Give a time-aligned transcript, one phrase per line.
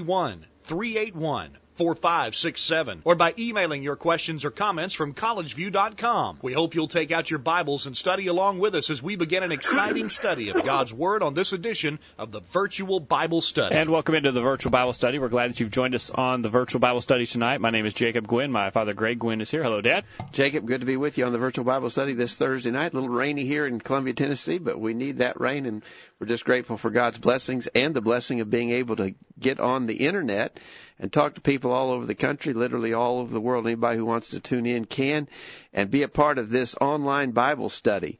[0.00, 6.38] 381 381 4567 or by emailing your questions or comments from collegeview.com.
[6.42, 9.42] We hope you'll take out your Bibles and study along with us as we begin
[9.42, 13.74] an exciting study of God's Word on this edition of the Virtual Bible Study.
[13.74, 15.18] And welcome into the Virtual Bible Study.
[15.18, 17.62] We're glad that you've joined us on the Virtual Bible Study tonight.
[17.62, 18.52] My name is Jacob Gwynn.
[18.52, 19.62] My father Greg Gwynn is here.
[19.62, 20.04] Hello, Dad.
[20.32, 22.92] Jacob, good to be with you on the Virtual Bible Study this Thursday night.
[22.92, 25.82] A little rainy here in Columbia, Tennessee, but we need that rain and
[26.20, 29.86] we're just grateful for God's blessings and the blessing of being able to get on
[29.86, 30.60] the internet
[30.98, 33.66] and talk to people all over the country, literally all over the world.
[33.66, 35.28] Anybody who wants to tune in can
[35.72, 38.18] and be a part of this online Bible study.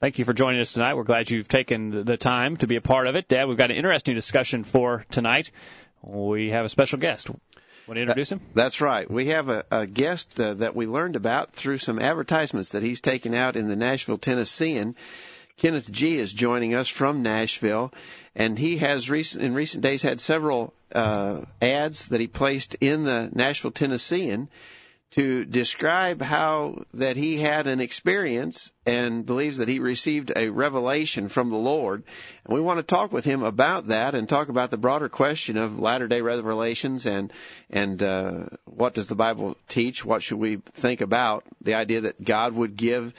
[0.00, 0.94] Thank you for joining us tonight.
[0.94, 3.26] We're glad you've taken the time to be a part of it.
[3.26, 5.50] Dad, we've got an interesting discussion for tonight.
[6.02, 7.28] We have a special guest.
[7.28, 8.42] Want to introduce him?
[8.54, 9.10] That's right.
[9.10, 13.00] We have a, a guest uh, that we learned about through some advertisements that he's
[13.00, 14.94] taken out in the Nashville Tennessean.
[15.58, 17.92] Kenneth G is joining us from Nashville,
[18.36, 23.02] and he has recent in recent days had several uh, ads that he placed in
[23.02, 24.48] the Nashville Tennessean
[25.10, 31.28] to describe how that he had an experience and believes that he received a revelation
[31.28, 32.04] from the Lord.
[32.44, 35.56] And we want to talk with him about that and talk about the broader question
[35.56, 37.32] of latter day revelations and
[37.70, 40.04] and uh, what does the Bible teach?
[40.04, 43.12] What should we think about the idea that God would give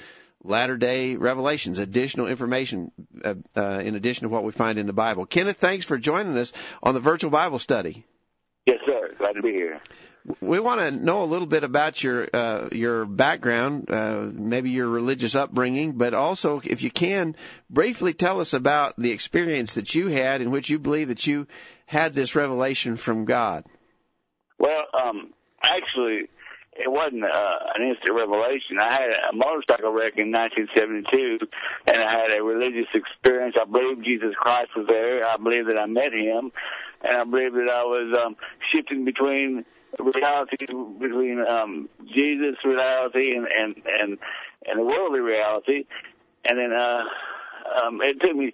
[0.43, 2.91] latter day revelations, additional information
[3.23, 5.25] uh, uh, in addition to what we find in the Bible.
[5.25, 8.05] Kenneth, thanks for joining us on the virtual Bible study.
[8.65, 9.15] Yes, sir.
[9.17, 9.81] Glad to be here.
[10.41, 14.87] We want to know a little bit about your uh, your background, uh, maybe your
[14.87, 17.35] religious upbringing, but also, if you can,
[17.69, 21.47] briefly tell us about the experience that you had in which you believe that you
[21.85, 23.65] had this revelation from God.
[24.59, 25.33] Well, um,
[25.63, 26.29] actually,
[26.79, 28.79] it wasn't uh, an instant revelation.
[28.79, 31.45] I had a motorcycle wreck in 1972,
[31.87, 33.55] and I had a religious experience.
[33.59, 35.27] I believe Jesus Christ was there.
[35.27, 36.51] I believe that I met him,
[37.01, 38.37] and I believe that I was um,
[38.71, 39.65] shifting between
[39.99, 44.17] reality, between um, Jesus reality and and and
[44.65, 45.85] and the worldly reality,
[46.45, 47.03] and then uh,
[47.83, 48.53] um, it took me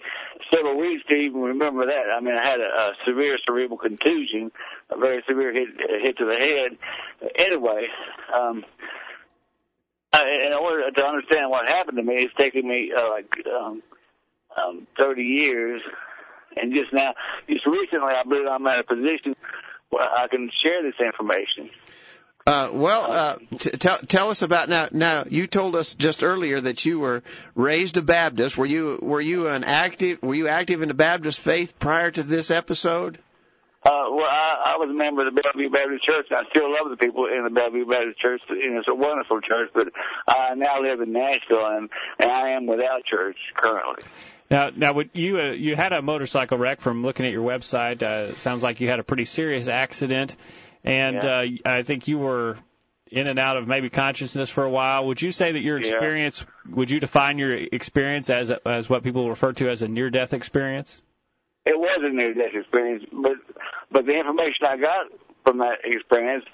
[0.54, 2.06] several weeks to even remember that.
[2.16, 4.52] I mean, I had a, a severe cerebral contusion,
[4.90, 5.70] a very severe hit,
[6.02, 6.78] hit to the head.
[7.36, 7.88] Anyway,
[8.34, 8.66] um,
[10.14, 13.84] in order to understand what happened to me, it's taken me uh, like um,
[14.56, 15.82] um, 30 years.
[16.58, 17.14] And just now,
[17.50, 19.36] just recently, I believe I'm in a position
[19.90, 21.70] where I can share this information.
[22.48, 24.88] Uh, well, uh, t- tell tell us about now.
[24.92, 27.24] Now, you told us just earlier that you were
[27.56, 28.56] raised a Baptist.
[28.56, 32.22] Were you were you an active were you active in the Baptist faith prior to
[32.22, 33.18] this episode?
[33.84, 36.72] Uh, well, I, I was a member of the Bellevue Baptist Church, and I still
[36.72, 38.44] love the people in the Bellevue Baptist Church.
[38.50, 39.90] You know, it's a wonderful church, but
[40.28, 41.90] I now live in Nashville, and,
[42.20, 44.04] and I am without church currently.
[44.50, 48.04] Now, now, would you uh, you had a motorcycle wreck from looking at your website.
[48.04, 50.36] Uh, sounds like you had a pretty serious accident.
[50.86, 51.46] And yeah.
[51.66, 52.58] uh, I think you were
[53.12, 55.08] in and out of maybe consciousness for a while.
[55.08, 56.76] Would you say that your experience, yeah.
[56.76, 60.34] would you define your experience as as what people refer to as a near death
[60.34, 61.02] experience?
[61.66, 63.38] It was a near death experience, but
[63.92, 65.08] but the information I got
[65.44, 66.46] from that experience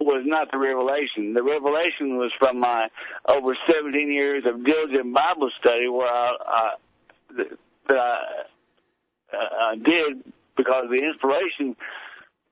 [0.00, 1.34] was not the revelation.
[1.34, 2.88] The revelation was from my
[3.26, 6.70] over 17 years of diligent Bible study, where I, I
[7.88, 8.42] that I,
[9.32, 10.24] uh, I did
[10.56, 11.76] because the inspiration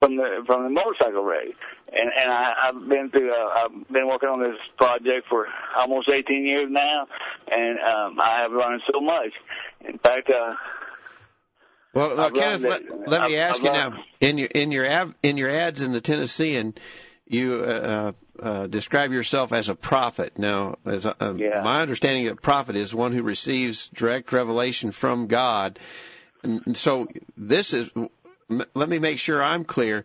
[0.00, 1.48] from the from the motorcycle wreck,
[1.92, 3.32] and and I, I've been through.
[3.32, 5.46] Uh, I've been working on this project for
[5.76, 7.06] almost 18 years now,
[7.50, 9.32] and um, I have learned so much.
[9.86, 10.54] In fact, uh,
[11.92, 14.04] well, well Kenneth, let, let me ask I've you now.
[14.20, 16.74] In your in your av, in your ads in the Tennessean,
[17.26, 20.38] you uh, uh, describe yourself as a prophet.
[20.38, 21.60] Now, as uh, yeah.
[21.62, 25.78] my understanding of a prophet is one who receives direct revelation from God.
[26.42, 27.06] And so
[27.36, 27.90] this is
[28.74, 30.04] let me make sure I'm clear.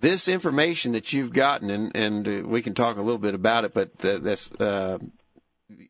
[0.00, 3.64] This information that you've gotten, and, and uh, we can talk a little bit about
[3.64, 4.98] it, but uh, that's uh,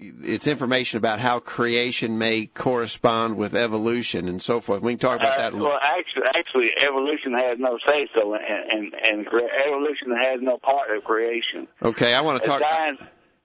[0.00, 4.82] it's information about how creation may correspond with evolution and so forth.
[4.82, 5.55] We can talk about that.
[5.55, 10.58] Uh, well, actually, actually, evolution has no say so, and, and and evolution has no
[10.58, 11.67] part of creation.
[11.82, 12.61] Okay, I want to talk.
[12.61, 13.00] Science,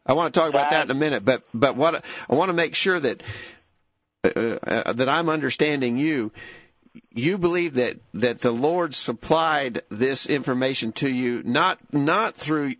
[0.05, 2.53] I want to talk about that in a minute, but but what I want to
[2.53, 3.23] make sure that
[4.23, 6.31] uh, uh, that I'm understanding you
[7.11, 12.75] you believe that that the Lord supplied this information to you not not through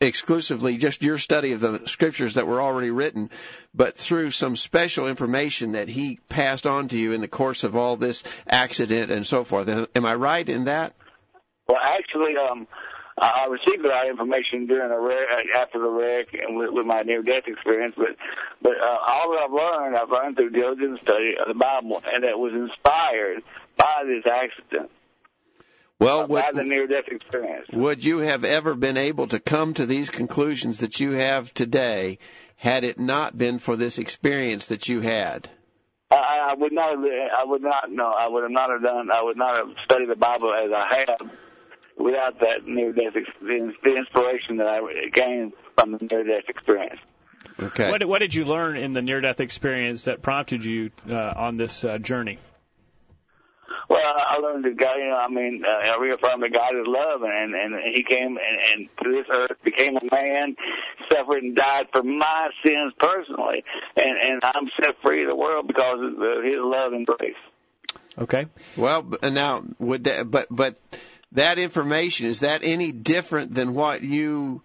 [0.00, 3.30] exclusively just your study of the scriptures that were already written,
[3.74, 7.76] but through some special information that He passed on to you in the course of
[7.76, 9.68] all this accident and so forth.
[9.68, 10.94] Am I right in that?
[11.68, 12.66] Well, actually, um,
[13.18, 16.70] I received a lot of information during the wreck, uh, after the wreck, and with,
[16.70, 17.94] with my near-death experience.
[17.96, 18.16] But
[18.60, 22.24] but uh, all that I've learned, I've learned through diligent study of the Bible, and
[22.24, 23.42] that was inspired
[23.78, 24.90] by this accident.
[25.98, 27.68] Well, uh, by the near-death experience.
[27.72, 32.18] Would you have ever been able to come to these conclusions that you have today
[32.56, 35.48] had it not been for this experience that you had?
[36.10, 36.98] I, I would not.
[36.98, 37.90] I would not.
[37.90, 39.10] No, I would have not have done.
[39.10, 41.30] I would not have studied the Bible as I have
[42.06, 47.00] without that near-death experience, the inspiration that I gained from the near-death experience.
[47.60, 47.90] Okay.
[47.90, 51.84] What, what did you learn in the near-death experience that prompted you uh, on this
[51.84, 52.38] uh, journey?
[53.88, 56.86] Well, I learned that God, you know, I mean, uh, I reaffirmed that God is
[56.86, 60.56] love, and and He came and, and to this earth became a man,
[61.10, 63.64] suffered and died for my sins personally,
[63.96, 67.36] and and I'm set free of the world because of His love and grace.
[68.18, 68.46] Okay.
[68.76, 70.76] Well, now would that, but but
[71.32, 74.62] that information is that any different than what you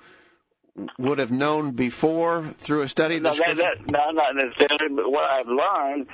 [0.97, 4.95] would have known before through a study of the no, that, that, no, not necessarily.
[4.95, 6.07] But what I've learned,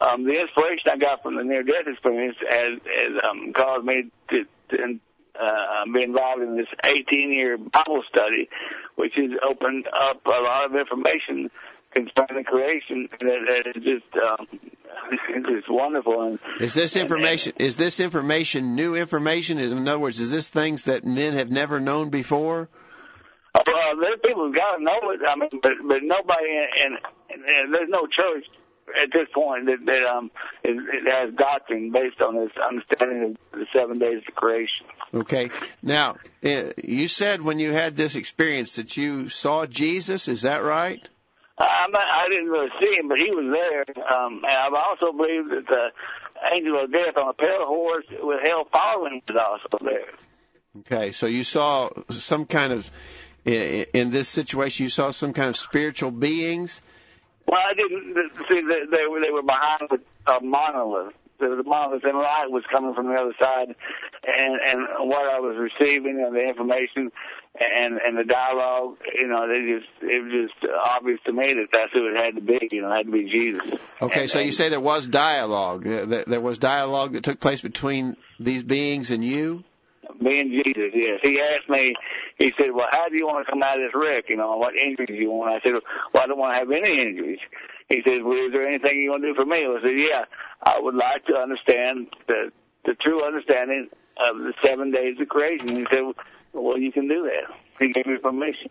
[0.00, 4.44] um, the inspiration I got from the near-death experience has, has um, caused me to,
[4.70, 5.00] to
[5.40, 8.48] uh, be involved in this 18-year Bible study,
[8.96, 11.50] which has opened up a lot of information
[11.94, 14.46] concerning creation that, that is just um,
[15.28, 16.22] it's wonderful.
[16.22, 19.58] And, is this information and, and, is this information new information?
[19.58, 22.68] Is in other words, is this things that men have never known before?
[23.54, 25.20] Well, there's people who've got to know it.
[25.26, 26.46] I mean, but but nobody
[26.82, 26.94] and,
[27.30, 28.44] and there's no church
[29.00, 30.30] at this point that, that um
[30.62, 34.86] it, it has doctrine based on this understanding of the seven days of creation.
[35.14, 35.50] Okay.
[35.82, 40.28] Now, uh, you said when you had this experience that you saw Jesus.
[40.28, 41.06] Is that right?
[41.58, 43.84] I'm not, I didn't really see him, but he was there.
[44.06, 45.90] Um, and I've also believed that the
[46.54, 50.12] angel of death on a pale horse with hell following was also there.
[50.80, 52.88] Okay, so you saw some kind of
[53.44, 56.82] in this situation, you saw some kind of spiritual beings.
[57.46, 59.88] Well, I didn't see they, they were they were behind
[60.26, 61.14] a monolith.
[61.40, 63.68] A monolith, and light was coming from the other side,
[64.26, 67.10] and and what I was receiving and the information
[67.60, 71.68] and and the dialogue, you know, they just it was just obvious to me that
[71.72, 72.68] that's who it had to be.
[72.70, 73.80] You know, it had to be Jesus.
[74.00, 75.84] Okay, and, so you say there was dialogue.
[75.84, 79.64] There was dialogue that took place between these beings and you.
[80.20, 81.20] Me and Jesus, yes.
[81.22, 81.94] He asked me.
[82.38, 84.24] He said, "Well, how do you want to come out of this wreck?
[84.28, 85.72] You know, what injuries do you want?" I said,
[86.12, 87.40] "Well, I don't want to have any injuries."
[87.88, 90.24] He said, "Well, is there anything you want to do for me?" I said, "Yeah,
[90.62, 92.52] I would like to understand the
[92.84, 96.14] the true understanding of the seven days of creation." He said well,
[96.54, 97.54] you can do that.
[97.78, 98.70] He gave me permission.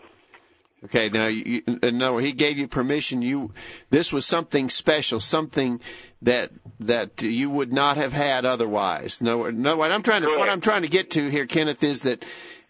[0.85, 3.23] Okay, now you, no, he gave you permission.
[3.23, 3.51] You,
[3.89, 5.81] this was something special, something
[6.21, 6.51] that
[6.81, 9.19] that you would not have had otherwise.
[9.19, 9.75] No, no.
[9.75, 12.23] What I'm trying to what I'm trying to get to here, Kenneth, is that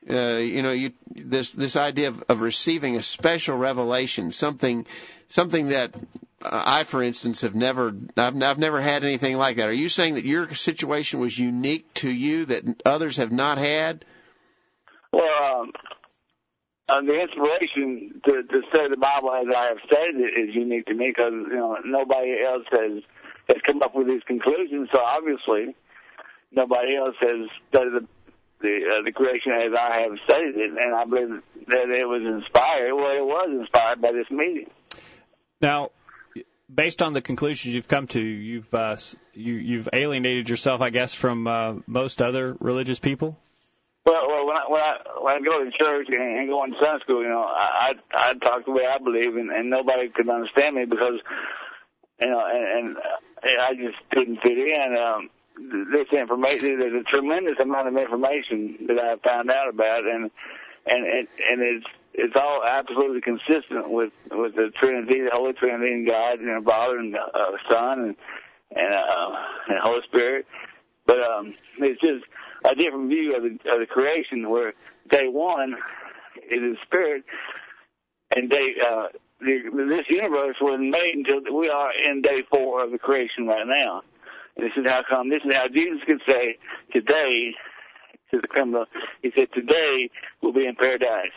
[0.09, 4.87] uh, you know you this this idea of, of receiving a special revelation, something
[5.27, 5.93] something that
[6.41, 9.67] uh, I, for instance, have never I've, I've never had anything like that.
[9.67, 14.05] Are you saying that your situation was unique to you that others have not had?
[15.11, 15.71] Well, um,
[16.89, 20.85] uh, the inspiration to, to study the Bible as I have studied it is unique
[20.85, 23.03] to me because you know nobody else has
[23.49, 24.89] has come up with these conclusions.
[24.93, 25.75] So obviously,
[26.51, 28.07] nobody else has studied the
[28.59, 32.23] the, uh, the creation as I have studied it, and I believe that it was
[32.23, 32.93] inspired.
[32.93, 34.69] Well, it was inspired by this meeting.
[35.61, 35.91] Now,
[36.73, 38.97] based on the conclusions you've come to, you've uh,
[39.33, 43.37] you, you've alienated yourself, I guess, from uh, most other religious people.
[44.07, 46.73] Well, well, when I when I when I go to church and, and go in
[46.81, 50.29] Sunday school, you know, I I, talk the way I believe, and, and nobody could
[50.29, 51.19] understand me because,
[52.21, 52.95] you know, and,
[53.43, 54.97] and I just didn't fit in.
[54.97, 55.29] Um,
[55.91, 60.31] this information, there's a tremendous amount of information that I found out about, and
[60.85, 65.91] and and, and it's it's all absolutely consistent with with the Trinity, the Holy Trinity,
[65.91, 68.15] and God, know, Father and uh, Son, and
[68.73, 69.31] and uh,
[69.67, 70.45] and Holy Spirit.
[71.05, 72.23] But um, it's just
[72.69, 74.73] a different view of the, of the creation where
[75.09, 75.73] day one
[76.49, 77.23] is the spirit
[78.35, 79.07] and day uh
[79.39, 79.59] the,
[79.89, 84.01] this universe wasn't made until we are in day four of the creation right now.
[84.57, 86.57] This is how come this is how Jesus could say
[86.91, 87.53] today
[88.31, 88.85] to the criminal
[89.21, 90.09] he said today
[90.41, 91.35] we'll be in paradise.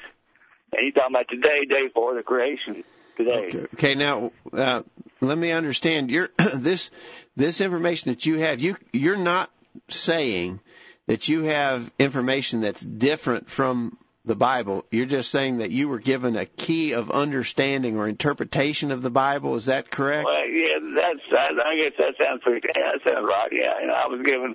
[0.73, 2.85] And he's talking about today, day four of the creation.
[3.17, 3.49] today.
[3.49, 4.83] Okay, okay now uh,
[5.21, 6.11] let me understand.
[6.11, 6.91] Your this
[7.37, 9.51] this information that you have, you you're not
[9.89, 10.61] saying
[11.07, 14.85] that you have information that's different from the Bible.
[14.91, 19.11] You're just saying that you were given a key of understanding or interpretation of the
[19.11, 19.57] Bible.
[19.57, 20.27] Is that correct?
[20.27, 22.69] Well, yeah, that's I, I guess that sounds pretty.
[22.69, 23.49] Yeah, that sounds right.
[23.51, 24.55] Yeah, you know, I was given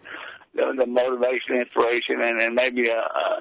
[0.54, 3.40] the, the motivation, inspiration, and, and maybe a, a,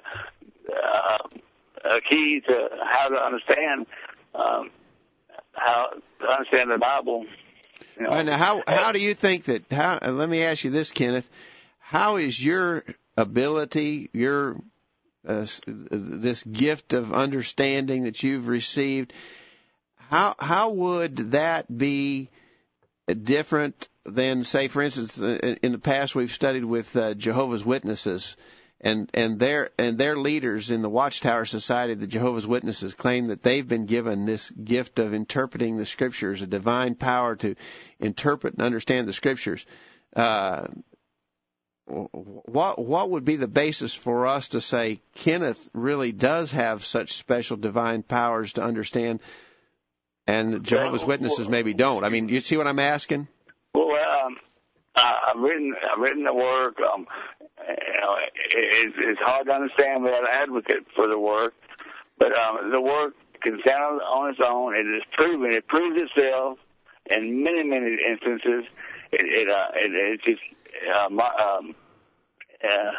[1.84, 3.86] a key to how to understand
[4.34, 4.70] um,
[5.52, 7.26] how to understand the Bible.
[7.98, 8.10] You know.
[8.10, 9.70] And how how do you think that?
[9.70, 11.28] How let me ask you this, Kenneth.
[11.86, 12.82] How is your
[13.16, 14.56] ability, your
[15.26, 19.12] uh, this gift of understanding that you've received?
[20.10, 22.30] How how would that be
[23.06, 28.34] different than, say, for instance, uh, in the past we've studied with uh, Jehovah's Witnesses,
[28.80, 33.42] and and their and their leaders in the Watchtower Society, the Jehovah's Witnesses, claim that
[33.42, 37.56] they've been given this gift of interpreting the Scriptures, a divine power to
[38.00, 39.66] interpret and understand the Scriptures.
[40.16, 40.68] Uh,
[41.86, 47.12] what what would be the basis for us to say Kenneth really does have such
[47.12, 49.20] special divine powers to understand,
[50.26, 52.04] and Jehovah's Witnesses maybe don't?
[52.04, 53.28] I mean, you see what I'm asking?
[53.74, 53.90] Well,
[54.24, 54.38] um,
[54.96, 56.78] I've written I've written the work.
[56.80, 57.06] Um,
[57.68, 58.16] you know,
[58.50, 61.54] it's, it's hard to understand without an advocate for the work,
[62.18, 64.74] but um, the work can stand on its own.
[64.74, 65.52] It is proven.
[65.52, 66.58] It proves itself
[67.10, 68.64] in many many instances.
[69.12, 70.40] It it uh, it, it just
[70.88, 71.74] uh, my, um,
[72.62, 72.92] uh,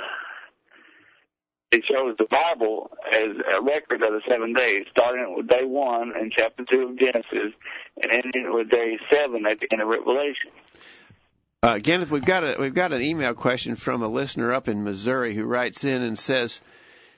[1.72, 6.14] it shows the Bible as a record of the seven days, starting with day one
[6.18, 7.54] in chapter two of Genesis,
[8.02, 10.52] and ending with day seven at the end of Revelation.
[11.62, 14.84] Uh, Kenneth, we've got a we've got an email question from a listener up in
[14.84, 16.62] Missouri who writes in and says,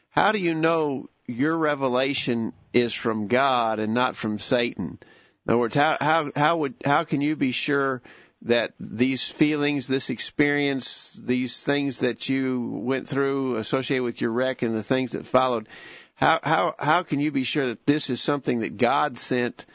[0.10, 5.00] "How do you know your revelation is from God and not from Satan?"
[5.46, 8.02] In other words, how how how would how can you be sure
[8.44, 14.62] that these feelings, this experience, these things that you went through associated with your wreck
[14.62, 15.68] and the things that followed,
[16.16, 19.66] how how how can you be sure that this is something that God sent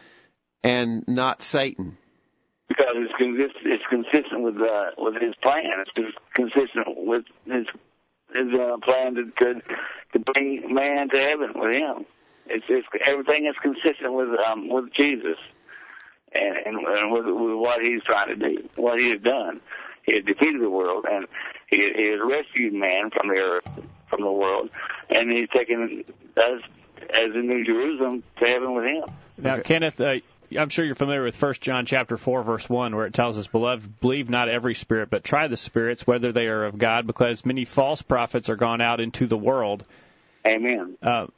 [0.63, 1.97] and not Satan?
[2.69, 5.65] Because it's consistent, it's consistent with uh, with His plan.
[5.97, 7.67] It's consistent with His
[8.35, 9.63] His uh, plan to, to
[10.13, 12.07] to bring man to heaven with Him.
[12.47, 15.39] It's, it's everything is consistent with um, with Jesus
[16.35, 19.61] and, and, and with, with what he's trying to do, what he has done.
[20.05, 21.27] He has defeated the world, and
[21.69, 24.69] he, he has rescued man from the earth, from the world,
[25.09, 26.05] and he's taken
[26.37, 26.61] us
[27.11, 29.05] as in New Jerusalem to heaven with him.
[29.39, 30.17] Now, Kenneth, uh,
[30.59, 33.47] I'm sure you're familiar with First John chapter four, verse one, where it tells us,
[33.47, 37.47] "Beloved, believe not every spirit, but try the spirits whether they are of God, because
[37.47, 39.85] many false prophets are gone out into the world."
[40.47, 40.97] Amen.
[41.03, 41.29] Uh,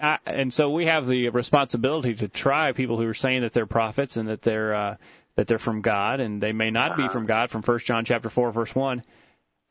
[0.00, 3.66] I, and so we have the responsibility to try people who are saying that they're
[3.66, 4.96] prophets and that they're uh,
[5.36, 7.02] that they're from God, and they may not uh-huh.
[7.02, 7.50] be from God.
[7.50, 9.02] From First John chapter four, verse one.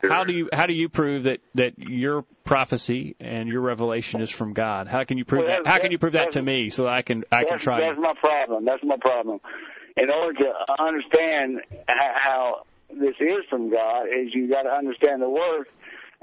[0.01, 4.29] How do you how do you prove that that your prophecy and your revelation is
[4.29, 4.87] from God?
[4.87, 5.67] How can you prove well, that?
[5.67, 7.79] How can you prove that to me so I can I can try?
[7.79, 8.65] That's my problem.
[8.65, 9.39] That's my problem.
[9.97, 15.29] In order to understand how this is from God, is you got to understand the
[15.29, 15.67] Word,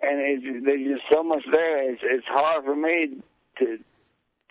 [0.03, 1.91] and it's, there's just so much there.
[1.91, 3.23] It's, it's hard for me
[3.59, 3.79] to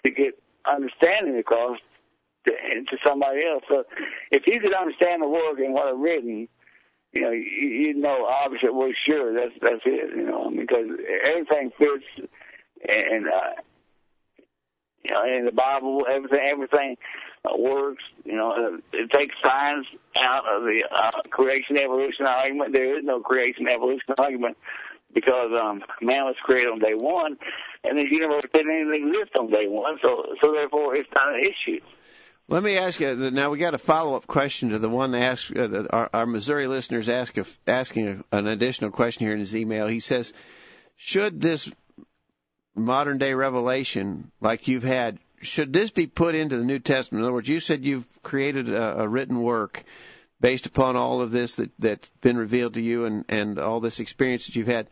[0.04, 1.78] to get understanding across
[2.46, 3.64] to, to somebody else.
[3.70, 3.84] So
[4.32, 6.48] if you could understand the Word and what I've written,
[7.14, 10.16] you know, you, you know, obviously, we're sure that's that's it.
[10.16, 10.88] You know, because
[11.26, 12.06] everything fits,
[12.88, 13.62] and uh,
[15.04, 16.98] you know, in the Bible, everything everything
[17.44, 18.04] uh, works.
[18.24, 22.72] You know, it takes science out of the uh, creation evolution argument.
[22.72, 24.58] There is no creation evolution argument
[25.14, 27.38] because um, man was created on day one,
[27.84, 29.98] and the universe didn't even exist on day one.
[30.02, 31.82] So, so therefore, it's not an issue.
[32.48, 33.52] Let me ask you now.
[33.52, 37.08] We got a follow up question to the one asked uh, our, our Missouri listeners
[37.08, 39.88] ask a, asking a, an additional question here in his email.
[39.88, 40.34] He says,
[40.98, 41.72] "Should this
[42.76, 47.22] modern day revelation, like you've had, should this be put into the New Testament?
[47.22, 49.84] In other words, you said you've created a, a written work
[50.42, 54.00] based upon all of this that that's been revealed to you and and all this
[54.00, 54.88] experience that you've had."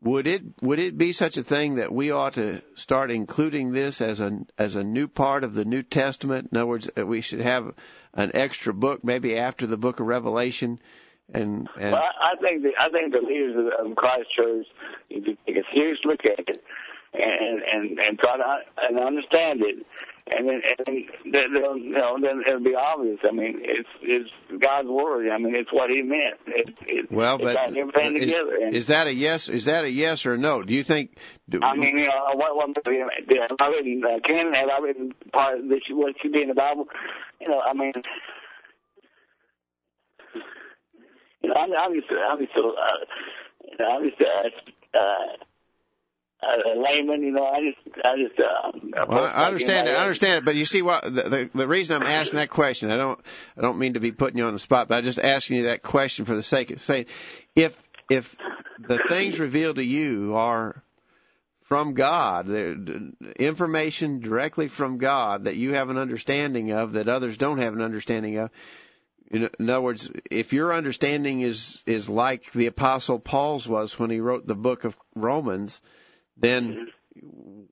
[0.00, 4.00] Would it would it be such a thing that we ought to start including this
[4.00, 6.50] as a as a new part of the New Testament?
[6.52, 7.74] In other words, that we should have
[8.14, 10.78] an extra book, maybe after the Book of Revelation.
[11.34, 14.66] And, and well, I think the, I think the leaders of Christ Church
[15.10, 16.64] need to take a serious look at it
[17.12, 19.84] and and and try to and understand it
[20.36, 23.18] and then and then they'll, you know then it'll be obvious.
[23.28, 24.30] I mean, it's it's
[24.62, 25.30] God's word.
[25.30, 26.38] I mean, it's what He meant.
[26.46, 28.58] It, it, Well, but ties everything is, together.
[28.62, 29.48] And, is that a yes?
[29.48, 30.62] Is that a yes or a no?
[30.62, 31.16] Do you think?
[31.48, 34.02] Do, I mean, you know, what what have I written?
[34.04, 35.80] Uh, Ken, have I written part of this?
[35.90, 36.86] What should be in the Bible?
[37.40, 37.92] You know, I mean,
[41.42, 42.62] you know, I'm, I'm just, I'm just, uh,
[43.70, 45.47] you know, I'm just, uh, uh,
[46.42, 47.22] a layman.
[47.22, 48.38] You know, I just, I just.
[48.38, 49.92] Uh, Well, I understand it.
[49.92, 52.90] I understand it, but you see what the, the the reason I'm asking that question.
[52.90, 53.18] I don't
[53.56, 55.62] I don't mean to be putting you on the spot, but I'm just asking you
[55.64, 57.06] that question for the sake of saying,
[57.56, 58.36] if if
[58.78, 60.82] the things revealed to you are
[61.62, 62.48] from God,
[63.36, 67.82] information directly from God that you have an understanding of that others don't have an
[67.82, 68.50] understanding of.
[69.30, 74.08] In, in other words, if your understanding is is like the Apostle Paul's was when
[74.08, 75.82] he wrote the book of Romans,
[76.38, 76.88] then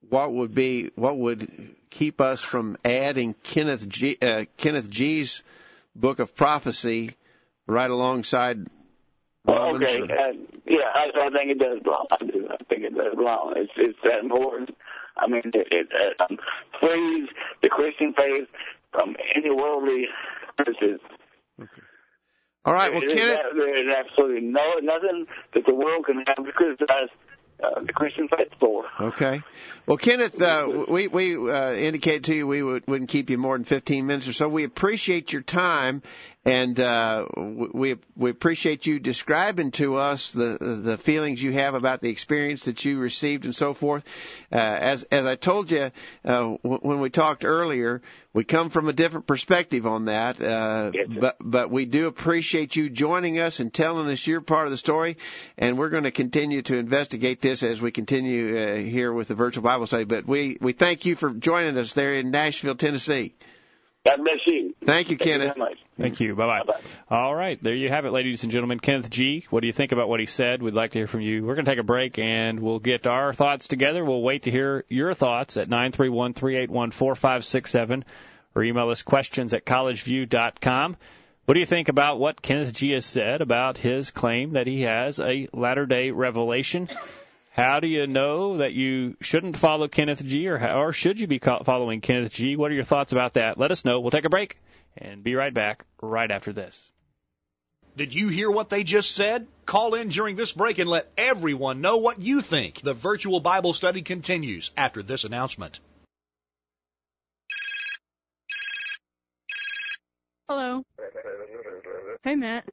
[0.09, 5.43] what would be what would keep us from adding Kenneth G, uh, Kenneth G's
[5.95, 7.17] book of prophecy
[7.67, 8.67] right alongside
[9.47, 9.85] Romans?
[9.85, 10.33] Okay, uh,
[10.67, 12.07] yeah, I, I think it does belong.
[12.11, 12.49] I do.
[12.51, 13.55] I think it does belong.
[13.57, 14.71] It's it's that important.
[15.17, 15.89] I mean, it, it
[16.21, 16.39] uh, um,
[16.81, 17.29] frees
[17.63, 18.49] the Christian faith
[18.93, 20.07] from any worldly
[20.57, 21.01] criticism.
[22.65, 26.53] All right, well, Kenneth, there is absolutely no nothing that the world can have to
[26.53, 27.09] criticize
[27.63, 28.47] uh, the Christian faith.
[28.99, 29.43] Okay.
[29.87, 33.57] Well, Kenneth, uh, we we uh, indicated to you we would, wouldn't keep you more
[33.57, 34.49] than 15 minutes or so.
[34.49, 36.03] We appreciate your time,
[36.47, 42.01] and uh, we we appreciate you describing to us the the feelings you have about
[42.01, 44.05] the experience that you received and so forth.
[44.53, 45.91] Uh, as as I told you
[46.25, 48.01] uh, w- when we talked earlier,
[48.33, 50.41] we come from a different perspective on that.
[50.41, 54.67] Uh, Yes, but but we do appreciate you joining us and telling us your part
[54.67, 55.17] of the story,
[55.59, 59.35] and we're going to continue to investigate this as we continue uh, here with the
[59.35, 60.05] virtual Bible study.
[60.05, 63.35] But we we thank you for joining us there in Nashville, Tennessee.
[64.07, 64.75] God bless you.
[64.85, 65.57] Thank you, Thank Kenneth.
[65.57, 65.75] very.
[65.99, 66.37] Thank you.
[66.37, 66.63] Bye bye.
[66.65, 67.17] Bye-bye.
[67.17, 68.79] All right, there you have it, ladies and gentlemen.
[68.79, 69.45] Kenneth G.
[69.51, 70.63] What do you think about what he said?
[70.63, 71.45] We'd like to hear from you.
[71.45, 74.05] We're going to take a break and we'll get our thoughts together.
[74.05, 77.45] We'll wait to hear your thoughts at nine three one three eight one four five
[77.45, 78.05] six seven,
[78.55, 80.97] or email us questions at collegeview.com.
[81.47, 82.93] What do you think about what Kenneth G.
[82.93, 86.89] has said about his claim that he has a latter day revelation?
[87.57, 90.47] How do you know that you shouldn't follow Kenneth G.
[90.47, 92.55] or, or should you be following Kenneth G.?
[92.55, 93.57] What are your thoughts about that?
[93.57, 94.01] Let us know.
[94.01, 94.59] We'll take a break
[94.95, 96.93] and be right back right after this.
[97.97, 99.47] Did you hear what they just said?
[99.65, 102.83] Call in during this break and let everyone know what you think.
[102.83, 105.81] The virtual Bible study continues after this announcement.
[110.47, 110.83] Hello.
[112.23, 112.69] Hey, Matt.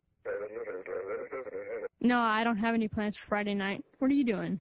[2.03, 3.83] No, I don't have any plans for Friday night.
[3.99, 4.59] What are you doing?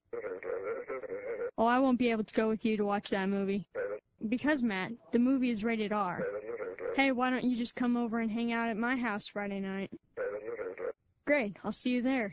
[1.59, 3.66] Oh, I won't be able to go with you to watch that movie.
[4.28, 6.24] Because, Matt, the movie is rated R.
[6.94, 9.90] Hey, why don't you just come over and hang out at my house Friday night?
[11.26, 12.33] Great, I'll see you there.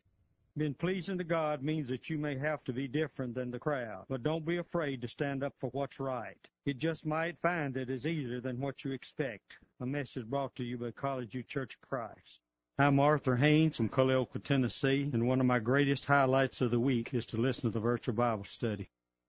[0.56, 4.06] Being pleasing to God means that you may have to be different than the crowd,
[4.10, 6.38] but don't be afraid to stand up for what's right.
[6.66, 9.58] You just might find that it is easier than what you expect.
[9.80, 12.42] A message brought to you by College View Church of Christ.
[12.82, 17.14] I'm Arthur Haynes from Culleoka, Tennessee, and one of my greatest highlights of the week
[17.14, 18.88] is to listen to the virtual Bible study.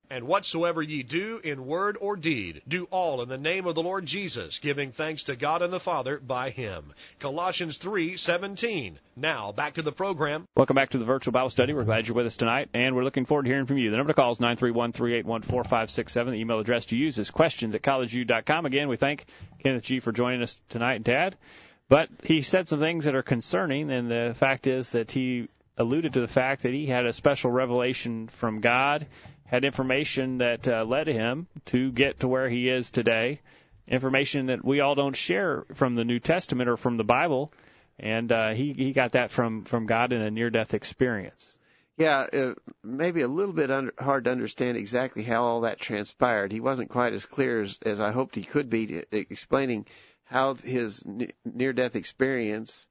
[0.09, 3.83] And whatsoever ye do in word or deed, do all in the name of the
[3.83, 6.93] Lord Jesus, giving thanks to God and the Father by him.
[7.19, 9.01] Colossians 3:17.
[9.17, 10.45] Now, back to the program.
[10.55, 11.73] Welcome back to the virtual Bible study.
[11.73, 13.91] We're glad you're with us tonight, and we're looking forward to hearing from you.
[13.91, 16.27] The number to call is 931-381-4567.
[16.27, 18.67] The email address to use is questions at collegeview.com.
[18.67, 19.27] Again, we thank
[19.59, 19.99] Kenneth G.
[19.99, 21.37] for joining us tonight and Dad.
[21.91, 26.13] But he said some things that are concerning, and the fact is that he alluded
[26.13, 29.09] to the fact that he had a special revelation from God,
[29.45, 33.41] had information that uh, led him to get to where he is today,
[33.89, 37.53] information that we all don't share from the New Testament or from the Bible,
[37.99, 41.57] and uh, he he got that from from God in a near death experience.
[41.97, 46.53] Yeah, uh, maybe a little bit under, hard to understand exactly how all that transpired.
[46.53, 49.87] He wasn't quite as clear as, as I hoped he could be to, explaining
[50.31, 51.05] how his
[51.45, 52.87] near-death experience,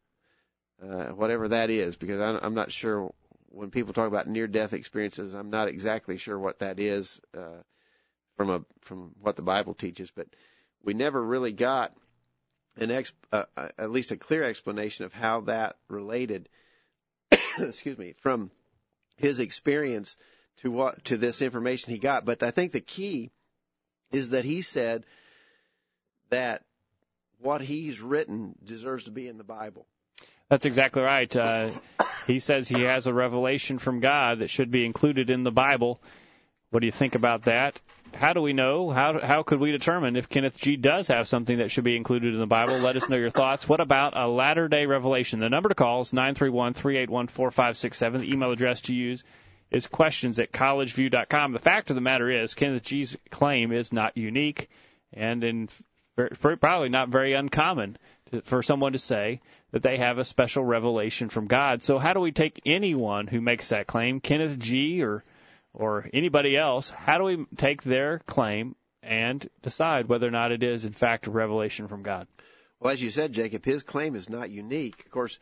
[0.84, 3.13] uh, whatever that is, because I'm, not sure
[3.47, 7.63] when people talk about near-death experiences, I'm not exactly sure what that is uh,
[8.36, 10.12] from a from what the Bible teaches.
[10.12, 10.28] But
[10.84, 11.95] we never really got
[12.75, 16.49] an ex, uh, uh, at least a clear explanation of how that related.
[17.58, 18.52] excuse me from
[19.15, 20.17] his experience
[20.58, 22.25] to what to this information he got.
[22.25, 23.32] But I think the key
[24.12, 25.06] is that he said
[26.32, 26.63] that
[27.39, 29.86] what he's written deserves to be in the Bible.
[30.49, 31.34] That's exactly right.
[31.36, 31.69] Uh,
[32.28, 36.02] he says he has a revelation from God that should be included in the Bible.
[36.71, 37.80] What do you think about that?
[38.13, 38.89] how do we know?
[38.89, 42.34] How how could we determine if Kenneth G does have something that should be included
[42.34, 42.78] in the Bible?
[42.78, 43.67] Let us know your thoughts.
[43.67, 45.39] What about a latter day revelation?
[45.39, 48.21] The number to call is nine three one three eight one four five six seven.
[48.21, 49.23] The email address to use
[49.71, 51.54] is questions at collegeview.com.
[51.54, 54.69] The fact of the matter is, Kenneth G's claim is not unique
[55.13, 55.69] and in
[56.60, 57.97] probably not very uncommon
[58.43, 61.82] for someone to say that they have a special revelation from God.
[61.82, 65.23] So how do we take anyone who makes that claim, Kenneth G or
[65.73, 70.63] or anybody else, how do we take their claim and decide whether or not it
[70.63, 72.27] is in fact a revelation from God?
[72.79, 75.05] Well, as you said, Jacob, his claim is not unique.
[75.05, 75.39] Of course,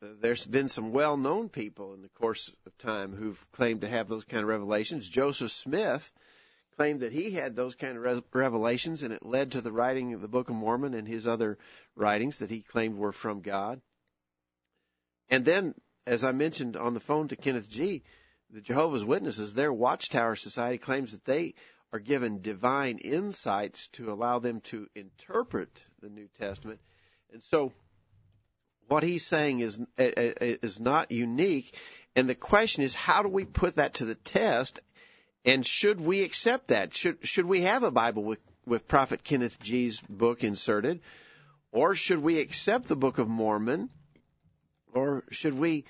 [0.00, 4.24] there's been some well-known people in the course of time who've claimed to have those
[4.24, 5.08] kind of revelations.
[5.08, 6.12] Joseph Smith
[6.80, 10.22] claimed that he had those kind of revelations, and it led to the writing of
[10.22, 11.58] the Book of Mormon and his other
[11.94, 13.82] writings that he claimed were from God.
[15.28, 15.74] And then,
[16.06, 18.02] as I mentioned on the phone to Kenneth G.,
[18.48, 21.54] the Jehovah's Witnesses, their Watchtower Society claims that they
[21.92, 26.80] are given divine insights to allow them to interpret the New Testament.
[27.30, 27.74] And so,
[28.88, 31.76] what he's saying is eh, eh, is not unique.
[32.16, 34.80] And the question is, how do we put that to the test
[35.44, 36.94] and should we accept that?
[36.94, 41.00] Should should we have a Bible with with Prophet Kenneth G's book inserted,
[41.72, 43.88] or should we accept the Book of Mormon,
[44.92, 45.84] or should we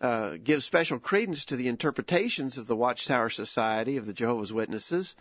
[0.00, 5.14] uh, give special credence to the interpretations of the Watchtower Society of the Jehovah's Witnesses?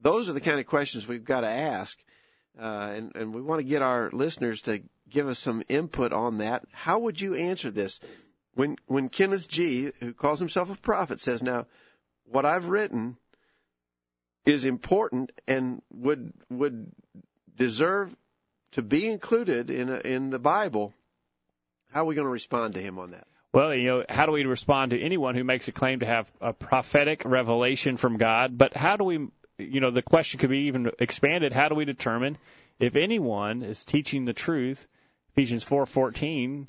[0.00, 1.98] Those are the kind of questions we've got to ask,
[2.58, 6.38] uh, and and we want to get our listeners to give us some input on
[6.38, 6.64] that.
[6.72, 8.00] How would you answer this?
[8.52, 11.66] When when Kenneth G, who calls himself a prophet, says now
[12.34, 13.16] what I've written
[14.44, 16.90] is important and would would
[17.56, 18.14] deserve
[18.72, 20.92] to be included in a, in the Bible.
[21.92, 23.28] How are we going to respond to him on that?
[23.52, 26.30] Well, you know, how do we respond to anyone who makes a claim to have
[26.40, 28.58] a prophetic revelation from God?
[28.58, 31.52] But how do we, you know, the question could be even expanded.
[31.52, 32.36] How do we determine
[32.80, 34.88] if anyone is teaching the truth?
[35.30, 36.66] Ephesians 4:14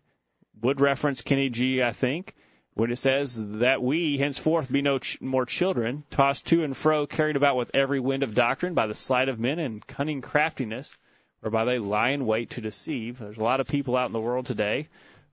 [0.61, 2.35] would reference Kenny G, I think,
[2.75, 7.07] when it says that we henceforth be no ch- more children, tossed to and fro,
[7.07, 10.97] carried about with every wind of doctrine by the sleight of men and cunning craftiness,
[11.39, 13.17] whereby they lie in wait to deceive.
[13.17, 14.89] There's a lot of people out in the world today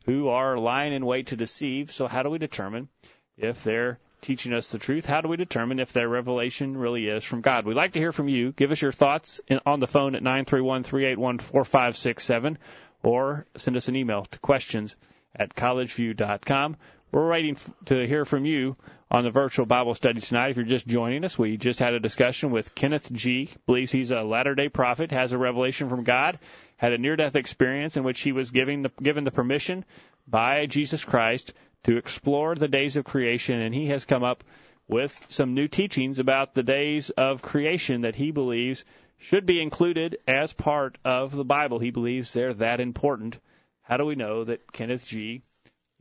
[0.06, 1.90] who are lying in wait to deceive.
[1.90, 2.88] So how do we determine
[3.36, 5.04] if they're teaching us the truth?
[5.04, 7.66] How do we determine if their revelation really is from God?
[7.66, 8.52] We'd like to hear from you.
[8.52, 12.56] Give us your thoughts in, on the phone at 931-381-4567
[13.02, 14.94] or send us an email to questions
[15.34, 16.76] at collegeview.com.
[17.12, 18.74] We're waiting to hear from you
[19.10, 20.48] on the virtual Bible study tonight.
[20.48, 23.50] If you're just joining us, we just had a discussion with Kenneth G.
[23.66, 26.38] Believes he's a latter day prophet, has a revelation from God,
[26.78, 29.84] had a near death experience in which he was giving the, given the permission
[30.26, 31.52] by Jesus Christ
[31.84, 34.42] to explore the days of creation, and he has come up
[34.88, 38.86] with some new teachings about the days of creation that he believes
[39.18, 41.78] should be included as part of the Bible.
[41.78, 43.38] He believes they're that important.
[43.82, 45.42] How do we know that Kenneth G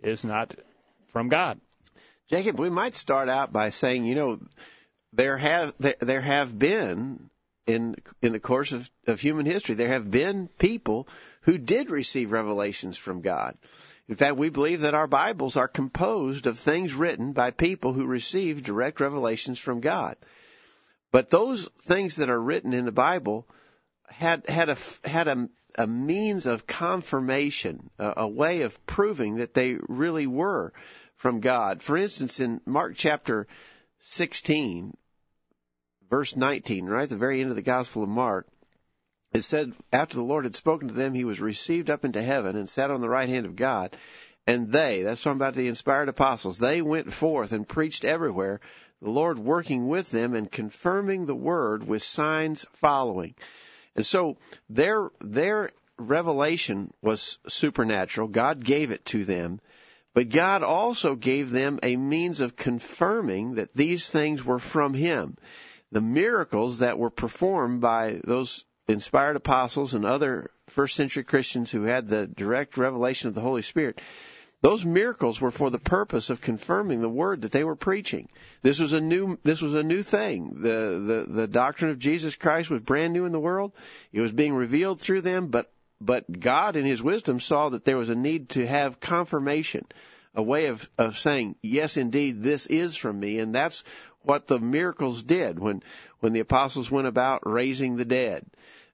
[0.02, 0.56] is not
[1.12, 1.60] from God.
[2.30, 4.40] Jacob, we might start out by saying, you know,
[5.14, 7.30] there have there, have been
[7.68, 11.08] in in the course of, of human history, there have been people
[11.42, 13.58] who did receive revelations from God.
[14.08, 18.06] In fact, we believe that our Bibles are composed of things written by people who
[18.06, 20.16] received direct revelations from God.
[21.12, 23.46] But those things that are written in the Bible
[24.08, 29.54] had had a had a, a means of confirmation, a, a way of proving that
[29.54, 30.74] they really were
[31.22, 31.84] from God.
[31.84, 33.46] For instance, in Mark chapter
[34.00, 34.98] 16,
[36.10, 38.48] verse 19, right at the very end of the Gospel of Mark,
[39.32, 42.56] it said, After the Lord had spoken to them, he was received up into heaven
[42.56, 43.96] and sat on the right hand of God.
[44.48, 48.60] And they, that's talking about the inspired apostles, they went forth and preached everywhere,
[49.00, 53.36] the Lord working with them and confirming the word with signs following.
[53.96, 54.38] And so
[54.72, 58.28] their, their revelation was supernatural.
[58.28, 59.62] God gave it to them.
[60.14, 65.38] But God also gave them a means of confirming that these things were from Him.
[65.92, 71.84] The miracles that were performed by those inspired apostles and other first century Christians who
[71.84, 74.02] had the direct revelation of the Holy Spirit,
[74.62, 78.30] those miracles were for the purpose of confirming the word that they were preaching.
[78.62, 80.54] This was a new this was a new thing.
[80.56, 83.72] The the the doctrine of Jesus Christ was brand new in the world.
[84.12, 85.72] It was being revealed through them, but
[86.02, 89.86] but God in his wisdom saw that there was a need to have confirmation,
[90.34, 93.38] a way of, of saying, yes, indeed, this is from me.
[93.38, 93.84] And that's
[94.24, 95.84] what the miracles did when,
[96.20, 98.46] when the apostles went about raising the dead,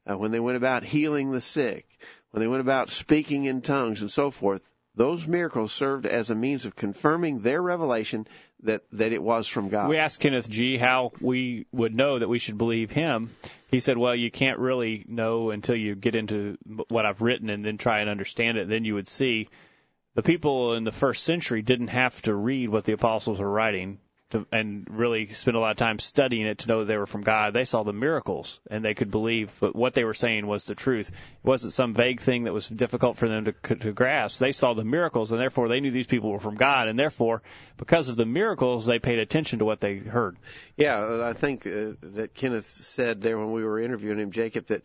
[0.06, 1.88] uh, when they went about healing the sick,
[2.32, 4.62] when they went about speaking in tongues and so forth.
[4.94, 8.28] Those miracles served as a means of confirming their revelation
[8.64, 9.90] that that it was from God.
[9.90, 10.78] We asked Kenneth G.
[10.78, 13.30] how we would know that we should believe him.
[13.70, 16.58] He said, "Well, you can't really know until you get into
[16.90, 18.68] what I've written and then try and understand it.
[18.68, 19.50] Then you would see."
[20.16, 24.00] The people in the first century didn't have to read what the apostles were writing
[24.32, 27.22] to, and really spend a lot of time studying it to know they were from
[27.22, 27.54] God.
[27.54, 30.76] They saw the miracles and they could believe but what they were saying was the
[30.76, 31.10] truth.
[31.10, 34.40] It wasn't some vague thing that was difficult for them to, to grasp.
[34.40, 37.42] They saw the miracles and therefore they knew these people were from God and therefore
[37.78, 40.38] because of the miracles they paid attention to what they heard.
[40.76, 44.84] Yeah, I think uh, that Kenneth said there when we were interviewing him, Jacob, that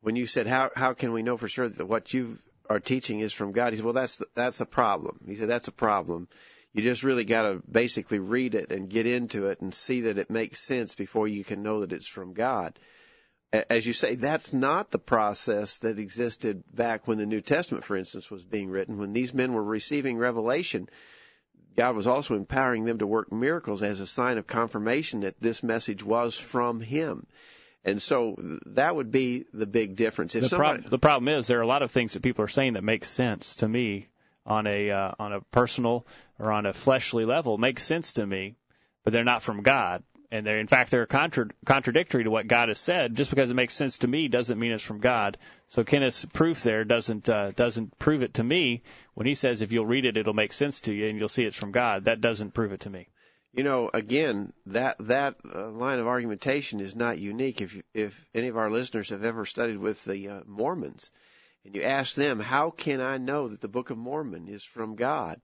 [0.00, 2.38] when you said how how can we know for sure that what you
[2.70, 5.20] are teaching is from God, he said, well that's the, that's a problem.
[5.26, 6.28] He said that's a problem
[6.76, 10.18] you just really got to basically read it and get into it and see that
[10.18, 12.78] it makes sense before you can know that it's from God.
[13.50, 17.96] As you say, that's not the process that existed back when the New Testament, for
[17.96, 18.98] instance, was being written.
[18.98, 20.90] When these men were receiving revelation,
[21.78, 25.62] God was also empowering them to work miracles as a sign of confirmation that this
[25.62, 27.26] message was from Him.
[27.86, 28.36] And so
[28.66, 30.34] that would be the big difference.
[30.34, 30.82] If the, somebody...
[30.86, 33.06] the problem is there are a lot of things that people are saying that make
[33.06, 34.08] sense to me
[34.46, 36.06] on a uh, on a personal
[36.38, 38.56] or on a fleshly level makes sense to me,
[39.04, 40.02] but they're not from God.
[40.30, 43.14] And they're in fact they're contra- contradictory to what God has said.
[43.14, 45.38] Just because it makes sense to me doesn't mean it's from God.
[45.68, 48.82] So Kenneth's proof there doesn't uh, doesn't prove it to me.
[49.14, 51.44] When he says if you'll read it, it'll make sense to you and you'll see
[51.44, 52.04] it's from God.
[52.04, 53.08] That doesn't prove it to me.
[53.52, 57.62] You know, again, that that uh, line of argumentation is not unique.
[57.62, 61.10] If you, if any of our listeners have ever studied with the uh, Mormons,
[61.66, 64.94] and you ask them, how can I know that the Book of Mormon is from
[64.94, 65.40] God?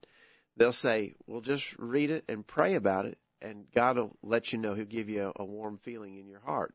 [0.57, 4.61] They'll say, well, just read it and pray about it, and God will let you
[4.61, 4.75] know.
[4.75, 6.75] He'll give you a, a warm feeling in your heart.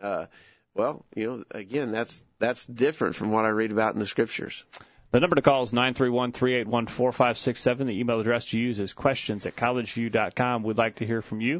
[0.00, 0.26] Uh,
[0.74, 4.64] well, you know, again, that's that's different from what I read about in the scriptures.
[5.10, 7.88] The number to call is nine three one three eight one four five six seven.
[7.88, 10.62] The email address to use is questions at collegeview.com.
[10.62, 11.56] We'd like to hear from you.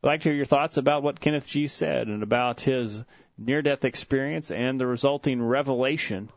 [0.00, 3.02] We'd like to hear your thoughts about what Kenneth G said and about his
[3.36, 6.30] near death experience and the resulting revelation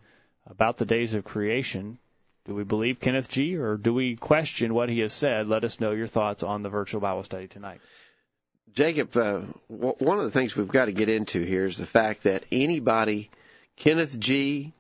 [0.48, 1.98] about the days of creation.
[2.46, 3.58] Do we believe Kenneth G.
[3.58, 5.48] or do we question what he has said?
[5.48, 7.82] Let us know your thoughts on the virtual Bible study tonight.
[8.74, 12.24] Jacob, uh, one of the things we've got to get into here is the fact
[12.24, 13.30] that anybody,
[13.78, 14.74] Kenneth G.,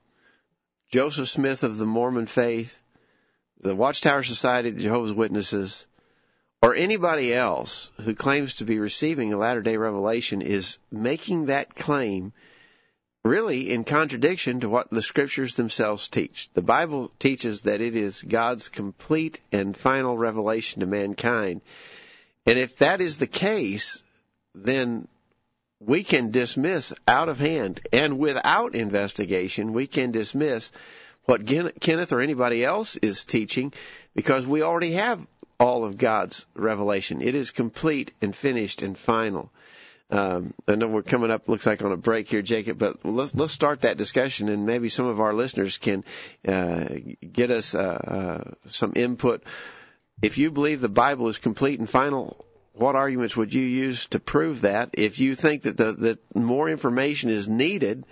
[0.92, 2.82] Joseph Smith of the Mormon faith,
[3.62, 5.88] the Watchtower Society, the Jehovah's Witnesses,
[6.62, 11.74] or anybody else who claims to be receiving a latter day revelation is making that
[11.74, 12.34] claim
[13.26, 16.48] really in contradiction to what the scriptures themselves teach.
[16.54, 21.62] The Bible teaches that it is God's complete and final revelation to mankind.
[22.46, 24.04] And if that is the case,
[24.54, 25.08] then
[25.80, 30.72] we can dismiss out of hand and without investigation, we can dismiss
[31.24, 33.74] what Kenneth or anybody else is teaching
[34.14, 35.26] because we already have
[35.60, 37.24] all of God's revelation.
[37.24, 39.52] It is complete and finished and final.
[40.12, 43.34] Um, I know we're coming up, looks like on a break here, Jacob, but let's
[43.34, 46.04] let's start that discussion, and maybe some of our listeners can
[46.48, 46.86] uh,
[47.34, 49.44] get us uh, uh, some input.
[50.22, 54.20] If you believe the Bible is complete and final, what arguments would you use to
[54.20, 54.92] prove that?
[54.94, 58.06] If you think that the, that more information is needed,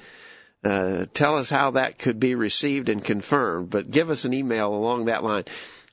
[0.64, 3.70] uh, tell us how that could be received and confirmed.
[3.70, 5.44] But give us an email along that line.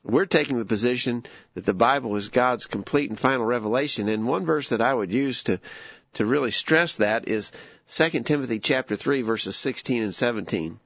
[0.02, 4.08] We're taking the position that the Bible is God's complete and final revelation.
[4.08, 5.60] And one verse that I would use to
[6.14, 7.52] to really stress that is
[7.94, 10.80] 2 Timothy chapter 3 verses 16 and 17.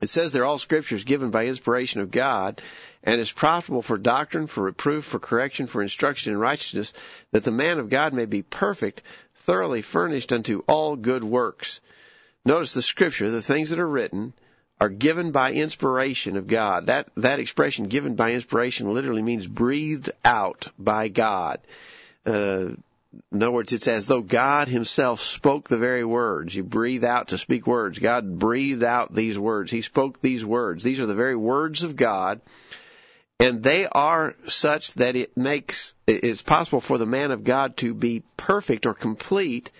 [0.00, 2.60] It says they're all scriptures given by inspiration of God
[3.02, 6.92] and is profitable for doctrine, for reproof, for correction, for instruction in righteousness,
[7.32, 9.02] that the man of God may be perfect,
[9.36, 11.80] thoroughly furnished unto all good works.
[12.44, 14.34] Notice the scripture, the things that are written,
[14.80, 16.86] are given by inspiration of God.
[16.86, 21.60] That that expression, given by inspiration, literally means breathed out by God.
[22.26, 22.70] Uh,
[23.32, 26.54] in other words, it's as though God Himself spoke the very words.
[26.54, 27.98] You breathe out to speak words.
[27.98, 29.70] God breathed out these words.
[29.70, 30.82] He spoke these words.
[30.82, 32.40] These are the very words of God,
[33.38, 37.94] and they are such that it makes it's possible for the man of God to
[37.94, 39.70] be perfect or complete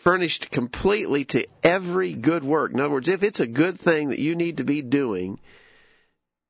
[0.00, 2.72] furnished completely to every good work.
[2.72, 5.38] In other words, if it's a good thing that you need to be doing,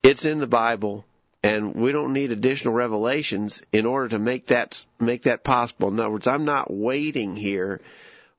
[0.03, 1.05] it's in the Bible
[1.43, 5.89] and we don't need additional revelations in order to make that make that possible.
[5.89, 7.81] In other words, I'm not waiting here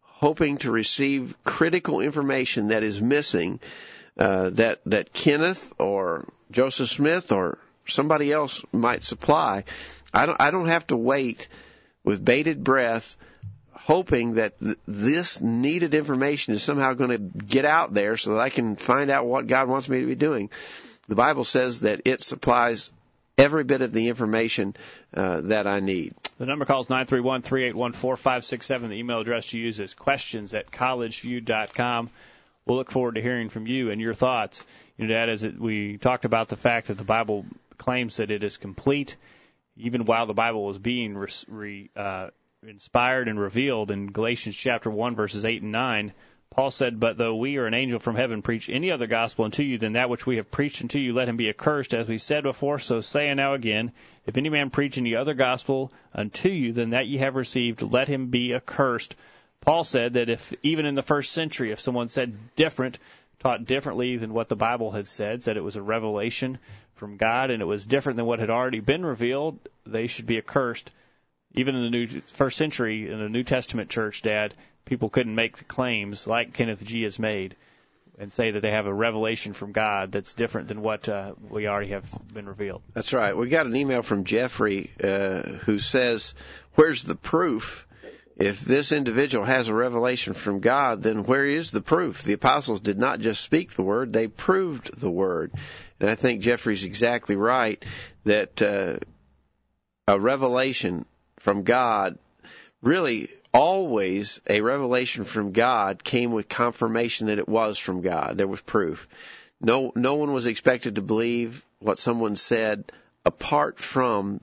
[0.02, 3.60] hoping to receive critical information that is missing
[4.18, 9.64] uh, that that Kenneth or Joseph Smith or somebody else might supply.
[10.14, 11.48] I don't I don't have to wait
[12.04, 13.18] with bated breath
[13.74, 18.40] hoping that th- this needed information is somehow going to get out there so that
[18.40, 20.50] I can find out what God wants me to be doing.
[21.08, 22.92] The Bible says that it supplies
[23.38, 24.76] every bit of the information
[25.14, 26.14] uh, that I need.
[26.38, 28.90] The number calls 931 381 4567.
[28.90, 32.10] The email address you use is questions at collegeview.com.
[32.66, 34.66] We'll look forward to hearing from you and your thoughts.
[34.98, 37.46] You know, Dad, as it, we talked about the fact that the Bible
[37.78, 39.16] claims that it is complete,
[39.78, 42.30] even while the Bible was being re, re, uh,
[42.68, 46.14] inspired and revealed in Galatians chapter 1, verses 8 and 9
[46.52, 49.64] Paul said, But though we or an angel from heaven preach any other gospel unto
[49.64, 51.96] you than that which we have preached unto you, let him be accursed.
[51.96, 53.94] As we said before, so say I now again,
[54.28, 58.08] if any man preach any other gospel unto you than that ye have received, let
[58.08, 59.16] him be accursed.
[59.62, 63.00] Paul said that if even in the first century, if someone said different,
[63.40, 66.60] taught differently than what the Bible had said, said it was a revelation
[66.96, 70.38] from God and it was different than what had already been revealed, they should be
[70.38, 70.92] accursed.
[71.54, 74.54] Even in the new first century in the New Testament church, Dad,
[74.86, 77.56] people couldn't make claims like Kenneth G has made
[78.18, 81.68] and say that they have a revelation from God that's different than what uh, we
[81.68, 82.84] already have been revealed.
[82.94, 83.36] That's right.
[83.36, 86.36] We got an email from Jeffrey uh, who says,
[86.76, 87.88] "Where's the proof?"
[88.38, 92.24] If this individual has a revelation from God, then where is the proof?
[92.24, 95.52] The apostles did not just speak the word, they proved the word.
[96.00, 97.84] And I think Jeffrey's exactly right
[98.24, 98.98] that uh,
[100.08, 101.06] a revelation
[101.42, 102.20] from God
[102.84, 108.38] really always a revelation from God came with confirmation that it was from God.
[108.38, 109.08] There was proof.
[109.60, 112.92] No, no one was expected to believe what someone said
[113.26, 114.40] apart from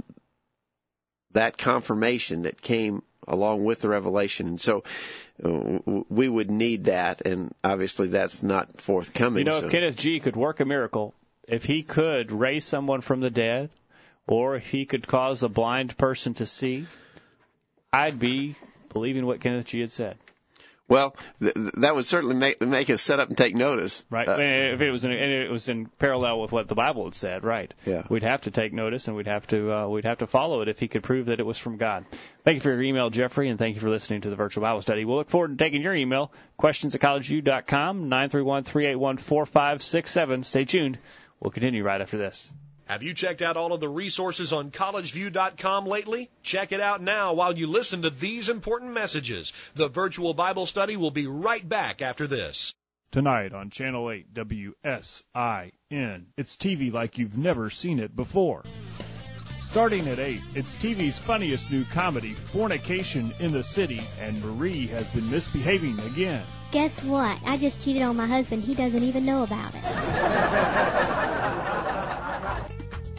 [1.33, 4.49] that confirmation that came along with the revelation.
[4.49, 4.83] And so
[5.45, 9.39] uh, we would need that, and obviously that's not forthcoming.
[9.39, 9.67] You know, so.
[9.67, 11.15] if Kenneth G could work a miracle,
[11.47, 13.71] if he could raise someone from the dead,
[14.29, 16.87] or if he could cause a blind person to see,
[17.93, 18.55] I'd be
[18.93, 20.19] believing what Kenneth G had said.
[20.89, 24.05] Well, th- that would certainly make make us set up and take notice.
[24.09, 24.27] Right.
[24.27, 27.15] Uh, if it was in, and it was in parallel with what the Bible had
[27.15, 27.73] said, right?
[27.85, 28.05] Yeah.
[28.09, 30.69] We'd have to take notice and we'd have to uh, we'd have to follow it
[30.69, 32.07] if he could prove that it was from God.
[32.43, 34.81] Thank you for your email, Jeffrey, and thank you for listening to the virtual Bible
[34.81, 35.05] study.
[35.05, 36.33] We'll look forward to taking your email.
[36.57, 40.43] Questions at collegeview.com nine three one three eight one four five six seven.
[40.43, 40.99] Stay tuned.
[41.39, 42.51] We'll continue right after this.
[42.89, 46.31] Have you checked out all of the resources on collegeview.com lately?
[46.43, 49.53] Check it out now while you listen to these important messages.
[49.75, 52.73] The virtual Bible study will be right back after this.
[53.11, 58.65] Tonight on Channel 8 WSIN, it's TV like you've never seen it before.
[59.67, 65.07] Starting at 8, it's TV's funniest new comedy, Fornication in the City, and Marie has
[65.09, 66.43] been misbehaving again.
[66.71, 67.39] Guess what?
[67.45, 68.65] I just cheated on my husband.
[68.65, 69.85] He doesn't even know about it.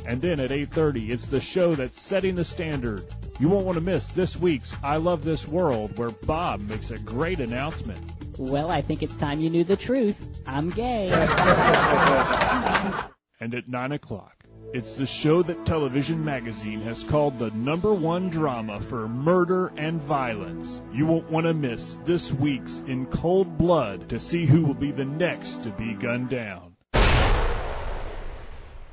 [0.09, 3.05] And then at 8:30, it's the show that's setting the standard.
[3.39, 6.97] You won't want to miss this week's I Love This World where Bob makes a
[6.97, 8.01] great announcement.
[8.39, 10.41] Well, I think it's time you knew the truth.
[10.47, 11.09] I'm gay.
[13.39, 18.29] and at 9 o'clock, it's the show that Television Magazine has called the number one
[18.29, 20.81] drama for murder and violence.
[20.91, 24.91] You won't want to miss this week's In Cold Blood to see who will be
[24.91, 26.68] the next to be gunned down.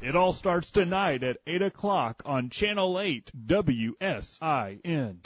[0.02, 5.16] It all starts tonight at 8 o'clock on Channel 8 WSIN.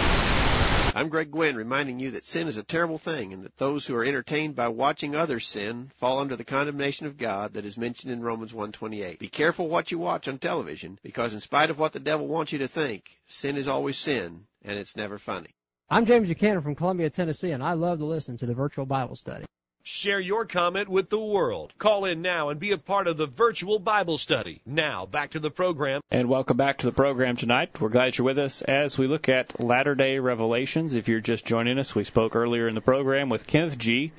[0.95, 3.97] I'm Greg Gwynn, reminding you that sin is a terrible thing and that those who
[3.97, 8.13] are entertained by watching others sin fall under the condemnation of God that is mentioned
[8.13, 9.19] in Romans 1:28.
[9.19, 12.53] Be careful what you watch on television because in spite of what the devil wants
[12.53, 15.51] you to think, sin is always sin and it's never funny.
[15.89, 19.17] I'm James Buchanan from Columbia, Tennessee, and I love to listen to the virtual Bible
[19.17, 19.47] study.
[19.93, 21.73] Share your comment with the world.
[21.77, 24.63] Call in now and be a part of the virtual Bible study.
[24.65, 26.01] Now, back to the program.
[26.13, 27.81] And welcome back to the program tonight.
[27.81, 30.95] We're glad you're with us as we look at latter day revelations.
[30.95, 34.13] If you're just joining us, we spoke earlier in the program with Kenneth G.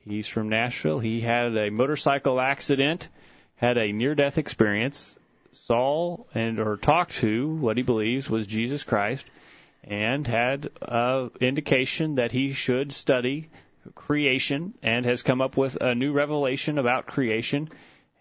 [0.00, 1.00] He's from Nashville.
[1.00, 3.08] He had a motorcycle accident,
[3.56, 5.18] had a near death experience,
[5.52, 9.26] saw and or talked to what he believes was Jesus Christ,
[9.84, 13.50] and had uh, indication that he should study
[13.94, 17.68] creation and has come up with a new revelation about creation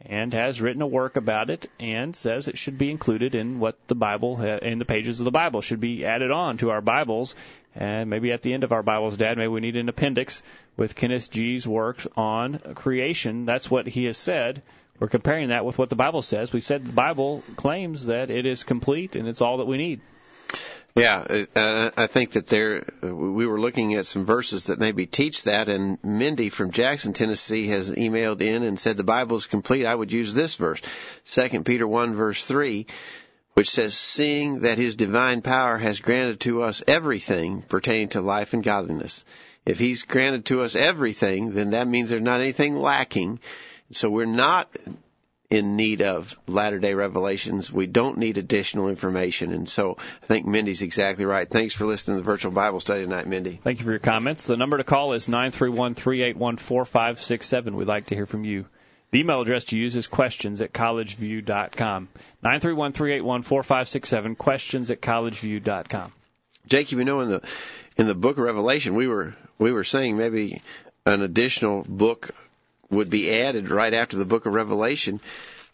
[0.02, 3.76] and has written a work about it and says it should be included in what
[3.88, 7.36] the Bible in the pages of the Bible should be added on to our Bibles.
[7.76, 10.42] And maybe at the end of our Bibles dad maybe we need an appendix
[10.78, 13.46] with Kenneth G's works on creation.
[13.46, 14.62] That's what he has said.
[15.00, 16.52] We're comparing that with what the Bible says.
[16.52, 20.02] We said the Bible claims that it is complete and it's all that we need
[20.96, 25.70] yeah, I think that there we were looking at some verses that maybe teach that,
[25.70, 29.86] and Mindy from Jackson, Tennessee, has emailed in and said the Bible is complete.
[29.86, 30.82] I would use this verse,
[31.24, 32.88] Second Peter one verse three,
[33.54, 38.54] which says, "Seeing that His divine power has granted to us everything pertaining to life
[38.54, 39.24] and godliness."
[39.66, 43.40] If He's granted to us everything, then that means there's not anything lacking.
[43.92, 44.70] So we're not
[45.50, 47.74] in need of latter day revelations.
[47.74, 49.52] We don't need additional information.
[49.52, 51.50] And so I think Mindy's exactly right.
[51.50, 53.60] Thanks for listening to the virtual Bible study tonight, Mindy.
[53.62, 54.46] Thank you for your comments.
[54.46, 57.76] The number to call is 931 381 4567.
[57.76, 58.66] We'd like to hear from you.
[59.12, 62.10] The email address to use is questions at collegeview.com.
[62.44, 66.14] 931 381 4567, questions at collegeview.com.
[66.68, 67.42] Jake, you know, in the
[67.98, 70.62] in the book of Revelation, we were we were saying maybe
[71.08, 72.30] an additional book
[72.90, 75.20] would be added right after the book of Revelation,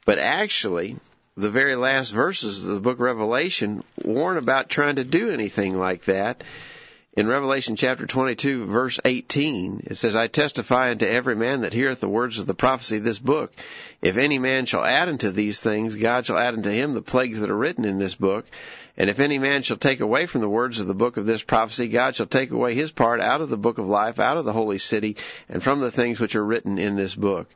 [0.06, 0.98] but actually,
[1.38, 5.78] the very last verses of the book of Revelation warn about trying to do anything
[5.78, 6.44] like that.
[7.18, 12.02] In Revelation chapter 22 verse 18, it says, I testify unto every man that heareth
[12.02, 13.54] the words of the prophecy of this book.
[14.02, 17.40] If any man shall add unto these things, God shall add unto him the plagues
[17.40, 18.46] that are written in this book.
[18.98, 21.44] And if any man shall take away from the words of the book of this
[21.44, 24.46] prophecy, God shall take away his part out of the book of life, out of
[24.46, 25.18] the holy city,
[25.50, 27.50] and from the things which are written in this book.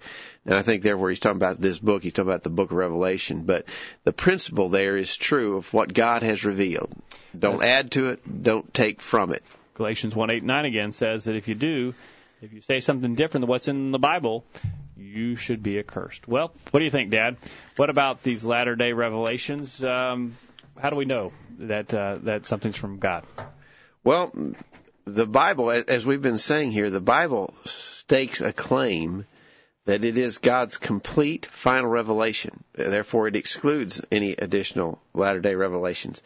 [0.45, 2.71] Now I think there where he's talking about this book, he's talking about the book
[2.71, 3.43] of Revelation.
[3.43, 3.65] But
[4.03, 6.91] the principle there is true of what God has revealed.
[7.37, 9.43] Don't add to it, don't take from it.
[9.75, 11.93] Galatians 1 8 9 again says that if you do,
[12.41, 14.43] if you say something different than what's in the Bible,
[14.97, 16.27] you should be accursed.
[16.27, 17.37] Well, what do you think, Dad?
[17.77, 19.81] What about these latter day revelations?
[19.81, 20.35] Um,
[20.79, 23.25] how do we know that uh, that something's from God?
[24.03, 24.31] Well,
[25.05, 29.25] the Bible, as we've been saying here, the Bible stakes a claim
[29.85, 32.63] that it is God's complete final revelation.
[32.73, 36.21] Therefore, it excludes any additional latter day revelations.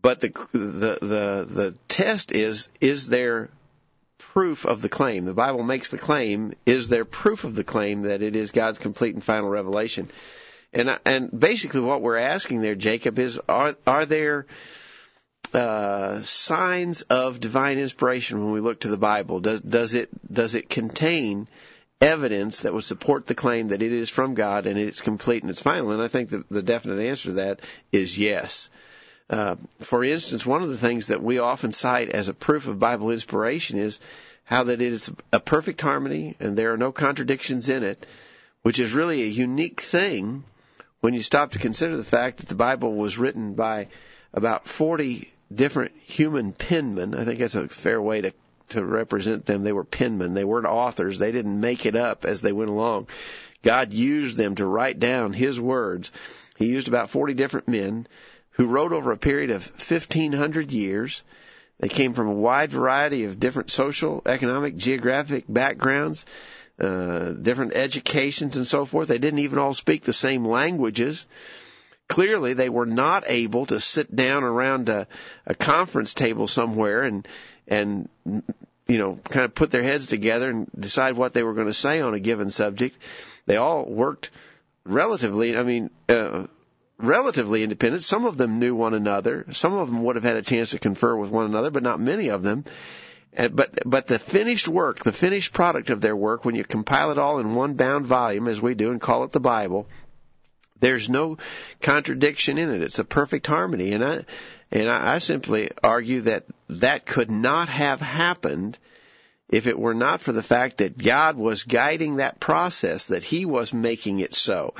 [0.00, 3.50] But the the the the test is is there
[4.18, 5.24] proof of the claim?
[5.24, 6.54] The Bible makes the claim.
[6.66, 10.08] Is there proof of the claim that it is God's complete and final revelation?
[10.72, 14.46] And and basically what we're asking there, Jacob, is are are there
[15.52, 19.40] uh, signs of divine inspiration when we look to the Bible?
[19.40, 21.46] Does does it does it contain
[22.00, 25.50] evidence that would support the claim that it is from God and it's complete and
[25.50, 25.90] it's final?
[25.92, 27.60] And I think the, the definite answer to that
[27.92, 28.70] is yes.
[29.28, 32.78] Uh, for instance, one of the things that we often cite as a proof of
[32.78, 34.00] Bible inspiration is
[34.44, 38.06] how that it is a perfect harmony and there are no contradictions in it,
[38.62, 40.44] which is really a unique thing
[41.02, 43.88] when you stop to consider the fact that the Bible was written by
[44.32, 48.32] about 40 different human penmen, I think that's a fair way to
[48.68, 49.64] to represent them.
[49.64, 50.32] They were penmen.
[50.32, 51.18] They weren't authors.
[51.18, 53.08] They didn't make it up as they went along.
[53.62, 56.10] God used them to write down His words.
[56.56, 58.06] He used about 40 different men
[58.52, 61.22] who wrote over a period of 1500 years.
[61.80, 66.24] They came from a wide variety of different social, economic, geographic backgrounds
[66.82, 69.08] uh, different educations and so forth.
[69.08, 71.26] They didn't even all speak the same languages.
[72.08, 75.06] Clearly, they were not able to sit down around a,
[75.46, 77.26] a conference table somewhere and
[77.68, 81.68] and you know kind of put their heads together and decide what they were going
[81.68, 82.96] to say on a given subject.
[83.46, 84.30] They all worked
[84.84, 85.56] relatively.
[85.56, 85.90] I mean.
[86.08, 86.46] Uh,
[86.98, 88.04] relatively independent.
[88.04, 89.44] Some of them knew one another.
[89.50, 91.98] Some of them would have had a chance to confer with one another, but not
[91.98, 92.64] many of them.
[93.34, 97.18] But but the finished work, the finished product of their work, when you compile it
[97.18, 99.86] all in one bound volume, as we do, and call it the Bible,
[100.80, 101.38] there's no
[101.80, 102.82] contradiction in it.
[102.82, 104.24] It's a perfect harmony, and I
[104.70, 108.78] and I, I simply argue that that could not have happened
[109.48, 113.46] if it were not for the fact that God was guiding that process, that He
[113.46, 114.74] was making it so.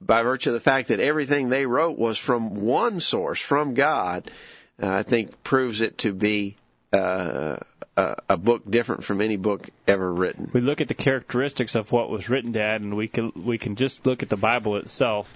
[0.00, 4.30] By virtue of the fact that everything they wrote was from one source, from God,
[4.80, 6.56] uh, I think proves it to be
[6.92, 7.56] uh,
[8.28, 10.50] a, book different from any book ever written.
[10.52, 13.76] We look at the characteristics of what was written, Dad, and we can we can
[13.76, 15.32] just look at the Bible itself,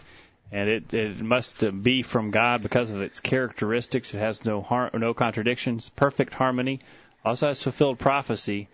[0.53, 4.15] and it it must be from God because of its characteristics.
[4.15, 6.81] It has no no contradictions, perfect harmony,
[7.25, 8.69] also has fulfilled prophecy.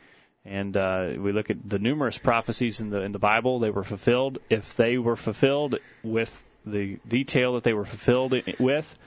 [0.45, 3.84] And uh, we look at the numerous prophecies in the in the Bible; they were
[3.84, 4.39] fulfilled.
[4.51, 8.99] If they were fulfilled with the detail that they were fulfilled with,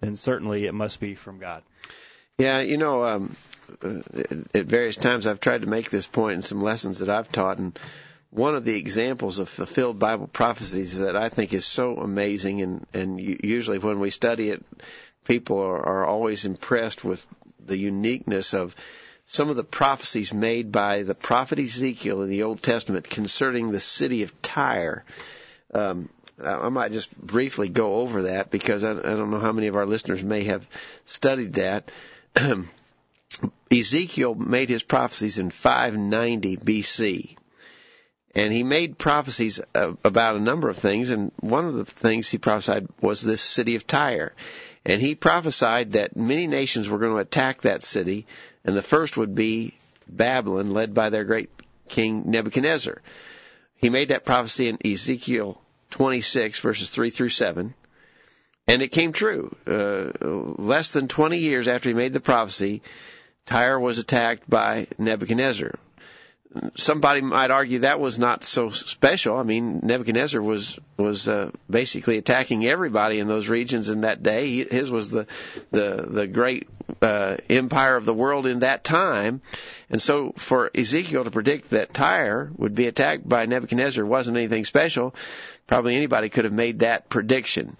[0.00, 1.62] then certainly it must be from God.
[2.40, 3.36] Yeah, you know, um,
[3.82, 7.58] at various times I've tried to make this point in some lessons that I've taught,
[7.58, 7.78] and
[8.30, 12.86] one of the examples of fulfilled Bible prophecies that I think is so amazing, and
[12.94, 14.64] and usually when we study it,
[15.24, 17.26] people are, are always impressed with
[17.62, 18.74] the uniqueness of
[19.26, 23.80] some of the prophecies made by the prophet Ezekiel in the Old Testament concerning the
[23.80, 25.04] city of Tyre.
[25.74, 26.08] Um,
[26.42, 29.84] I might just briefly go over that because I don't know how many of our
[29.84, 30.66] listeners may have
[31.04, 31.90] studied that.
[33.70, 37.36] Ezekiel made his prophecies in 590 BC.
[38.34, 42.38] And he made prophecies about a number of things, and one of the things he
[42.38, 44.34] prophesied was this city of Tyre.
[44.84, 48.26] And he prophesied that many nations were going to attack that city,
[48.64, 49.74] and the first would be
[50.08, 51.50] Babylon, led by their great
[51.88, 53.02] king Nebuchadnezzar.
[53.76, 55.60] He made that prophecy in Ezekiel
[55.90, 57.74] 26, verses 3 through 7.
[58.70, 59.54] And it came true.
[59.66, 62.82] Uh, less than 20 years after he made the prophecy,
[63.44, 65.74] Tyre was attacked by Nebuchadnezzar.
[66.76, 69.36] Somebody might argue that was not so special.
[69.36, 74.46] I mean, Nebuchadnezzar was was uh, basically attacking everybody in those regions in that day.
[74.46, 75.26] He, his was the
[75.72, 76.68] the the great
[77.02, 79.42] uh, empire of the world in that time,
[79.90, 84.64] and so for Ezekiel to predict that Tyre would be attacked by Nebuchadnezzar wasn't anything
[84.64, 85.14] special.
[85.68, 87.76] Probably anybody could have made that prediction.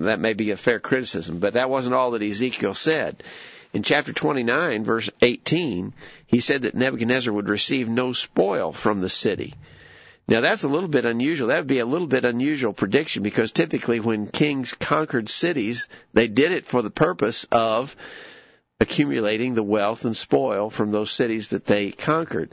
[0.00, 3.22] That may be a fair criticism, but that wasn't all that Ezekiel said.
[3.72, 5.92] In chapter 29, verse 18,
[6.26, 9.54] he said that Nebuchadnezzar would receive no spoil from the city.
[10.26, 11.48] Now that's a little bit unusual.
[11.48, 16.28] That would be a little bit unusual prediction because typically when kings conquered cities, they
[16.28, 17.96] did it for the purpose of
[18.80, 22.52] accumulating the wealth and spoil from those cities that they conquered.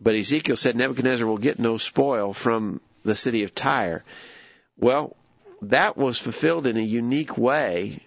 [0.00, 4.02] But Ezekiel said Nebuchadnezzar will get no spoil from the city of Tyre.
[4.78, 5.16] Well,
[5.62, 8.00] that was fulfilled in a unique way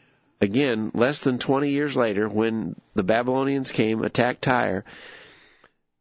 [0.43, 4.83] again, less than 20 years later, when the Babylonians came, attacked Tyre,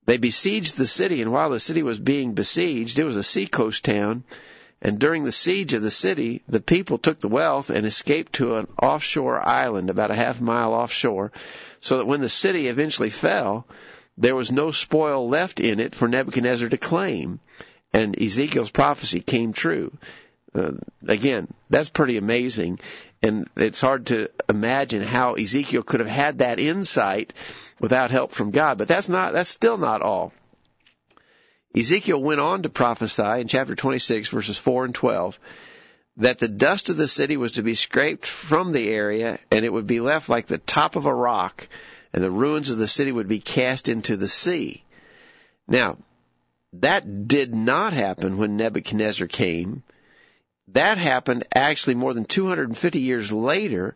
[0.05, 3.85] they besieged the city, and while the city was being besieged, it was a seacoast
[3.85, 4.25] town,
[4.83, 8.57] and during the siege of the city, the people took the wealth and escaped to
[8.57, 11.31] an offshore island about a half mile offshore,
[11.81, 13.65] so that when the city eventually fell,
[14.19, 17.39] there was no spoil left in it for Nebuchadnezzar to claim,
[17.93, 19.93] and Ezekiel's prophecy came true.
[20.55, 20.73] Uh,
[21.07, 22.79] again, that's pretty amazing
[23.23, 27.33] and it's hard to imagine how Ezekiel could have had that insight
[27.79, 28.79] without help from God.
[28.79, 30.33] But that's not, that's still not all.
[31.77, 35.39] Ezekiel went on to prophesy in chapter 26 verses 4 and 12
[36.19, 39.73] that the dust of the city was to be scraped from the area and it
[39.73, 41.67] would be left like the top of a rock
[42.13, 44.85] and the ruins of the city would be cast into the sea.
[45.67, 45.97] Now,
[46.75, 49.83] that did not happen when Nebuchadnezzar came
[50.73, 53.95] that happened actually more than 250 years later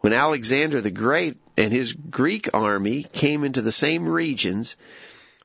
[0.00, 4.76] when Alexander the Great and his Greek army came into the same regions.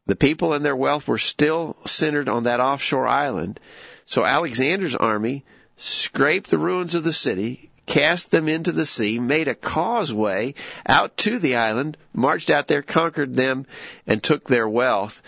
[0.08, 3.60] The people and their wealth were still centered on that offshore island.
[4.06, 5.46] So Alexander's army
[5.78, 10.54] scraped the ruins of the city, cast them into the sea, made a causeway
[10.86, 13.66] out to the island, marched out there, conquered them,
[14.06, 15.22] and took their wealth.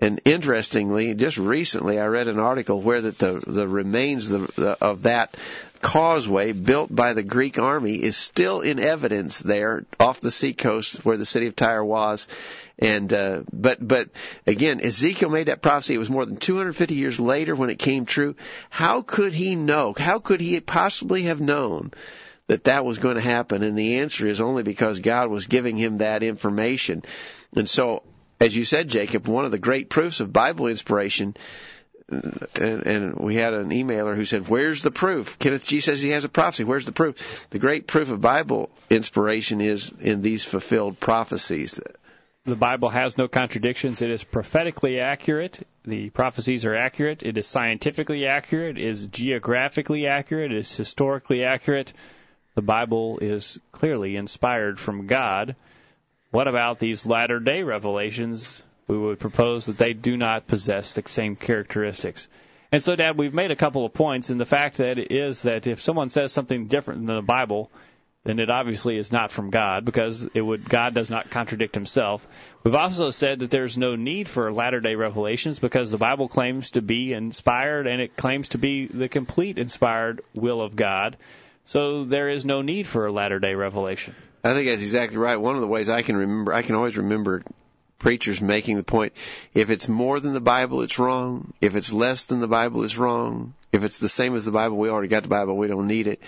[0.00, 4.78] And interestingly, just recently, I read an article where that the the remains of, the,
[4.80, 5.36] of that
[5.82, 11.16] causeway built by the Greek army is still in evidence there off the seacoast where
[11.16, 12.28] the city of Tyre was.
[12.78, 14.10] And uh, but but
[14.46, 15.94] again, Ezekiel made that prophecy.
[15.94, 18.36] It was more than 250 years later when it came true.
[18.70, 19.94] How could he know?
[19.98, 21.92] How could he possibly have known?
[22.46, 23.62] that that was going to happen?
[23.62, 27.02] And the answer is only because God was giving him that information.
[27.54, 28.02] And so
[28.40, 31.36] as you said, Jacob, one of the great proofs of Bible inspiration,
[32.08, 36.10] and, and we had an emailer who said, "Where's the proof?" Kenneth G says he
[36.10, 36.64] has a prophecy.
[36.64, 37.46] Where's the proof?
[37.50, 41.80] The great proof of Bible inspiration is in these fulfilled prophecies.
[42.44, 44.00] The Bible has no contradictions.
[44.00, 45.66] It is prophetically accurate.
[45.84, 47.22] The prophecies are accurate.
[47.22, 48.78] It is scientifically accurate.
[48.78, 50.50] It is geographically accurate.
[50.52, 51.92] It is historically accurate.
[52.54, 55.56] The Bible is clearly inspired from God.
[56.30, 58.62] What about these latter day revelations?
[58.86, 62.28] We would propose that they do not possess the same characteristics.
[62.70, 65.42] And so, Dad, we've made a couple of points, and the fact that it is
[65.42, 67.70] that if someone says something different than the Bible,
[68.24, 72.26] then it obviously is not from God because it would God does not contradict himself.
[72.62, 76.72] We've also said that there's no need for latter day revelations because the Bible claims
[76.72, 81.16] to be inspired and it claims to be the complete inspired will of God.
[81.64, 84.14] So there is no need for a latter day revelation.
[84.44, 85.36] I think that's exactly right.
[85.36, 87.42] One of the ways I can remember, I can always remember
[87.98, 89.12] preachers making the point
[89.54, 91.52] if it's more than the Bible, it's wrong.
[91.60, 93.54] If it's less than the Bible, it's wrong.
[93.72, 96.06] If it's the same as the Bible, we already got the Bible, we don't need
[96.06, 96.22] it.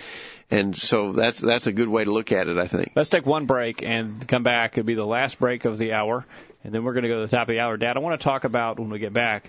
[0.51, 2.93] And so that's that's a good way to look at it, I think.
[2.97, 4.77] Let's take one break and come back.
[4.77, 6.27] It'll be the last break of the hour,
[6.65, 7.77] and then we're going to go to the top of the hour.
[7.77, 9.49] Dad, I want to talk about when we get back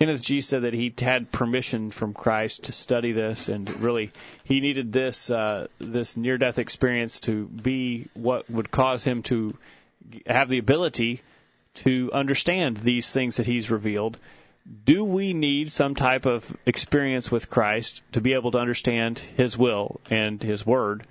[0.00, 4.10] Kenneth G said that he had permission from Christ to study this, and really
[4.44, 9.54] he needed this uh, this near death experience to be what would cause him to
[10.26, 11.20] have the ability
[11.74, 14.16] to understand these things that he's revealed.
[14.86, 19.58] Do we need some type of experience with Christ to be able to understand His
[19.58, 21.06] will and His Word?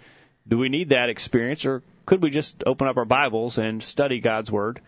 [0.48, 4.20] Do we need that experience, or could we just open up our Bibles and study
[4.20, 4.82] God's Word?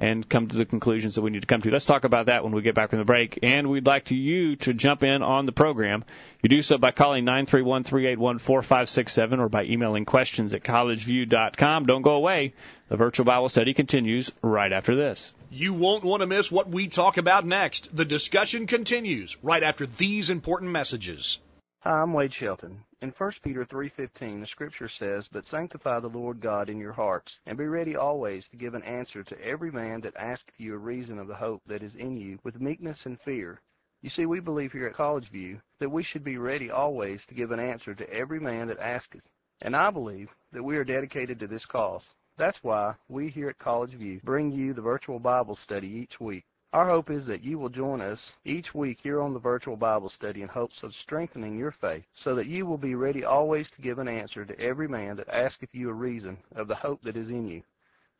[0.00, 1.70] And come to the conclusions that we need to come to.
[1.70, 3.38] Let's talk about that when we get back from the break.
[3.42, 6.04] And we'd like to you to jump in on the program.
[6.42, 11.84] You do so by calling 931-381-4567 or by emailing questions at collegeview.com.
[11.84, 12.54] Don't go away.
[12.88, 15.34] The virtual Bible study continues right after this.
[15.50, 17.94] You won't want to miss what we talk about next.
[17.94, 21.38] The discussion continues right after these important messages.
[21.82, 22.84] Hi, I'm Wade Shelton.
[23.00, 27.40] In 1 Peter 3:15, the scripture says, "But sanctify the Lord God in your hearts,
[27.46, 30.76] and be ready always to give an answer to every man that asketh you a
[30.76, 33.62] reason of the hope that is in you, with meekness and fear."
[34.02, 37.34] You see, we believe here at College View that we should be ready always to
[37.34, 39.24] give an answer to every man that asketh.
[39.62, 42.14] And I believe that we are dedicated to this cause.
[42.36, 46.44] That's why we here at College View bring you the virtual Bible study each week.
[46.72, 50.08] Our hope is that you will join us each week here on the virtual Bible
[50.08, 53.82] study in hopes of strengthening your faith so that you will be ready always to
[53.82, 57.16] give an answer to every man that asketh you a reason of the hope that
[57.16, 57.62] is in you.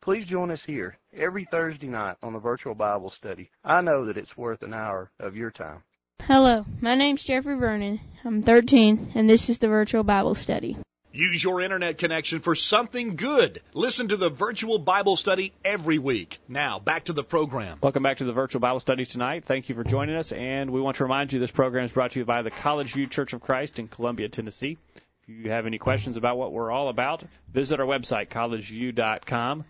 [0.01, 3.49] Please join us here every Thursday night on the virtual Bible study.
[3.63, 5.83] I know that it's worth an hour of your time.
[6.23, 8.01] Hello, my name's Jeffrey Vernon.
[8.25, 10.77] I'm 13, and this is the virtual Bible study.
[11.13, 13.61] Use your internet connection for something good.
[13.73, 16.39] Listen to the virtual Bible study every week.
[16.47, 17.79] Now, back to the program.
[17.81, 19.43] Welcome back to the virtual Bible study tonight.
[19.43, 22.11] Thank you for joining us, and we want to remind you this program is brought
[22.11, 24.77] to you by the College View Church of Christ in Columbia, Tennessee.
[25.23, 29.65] If you have any questions about what we're all about, visit our website, collegeview.com,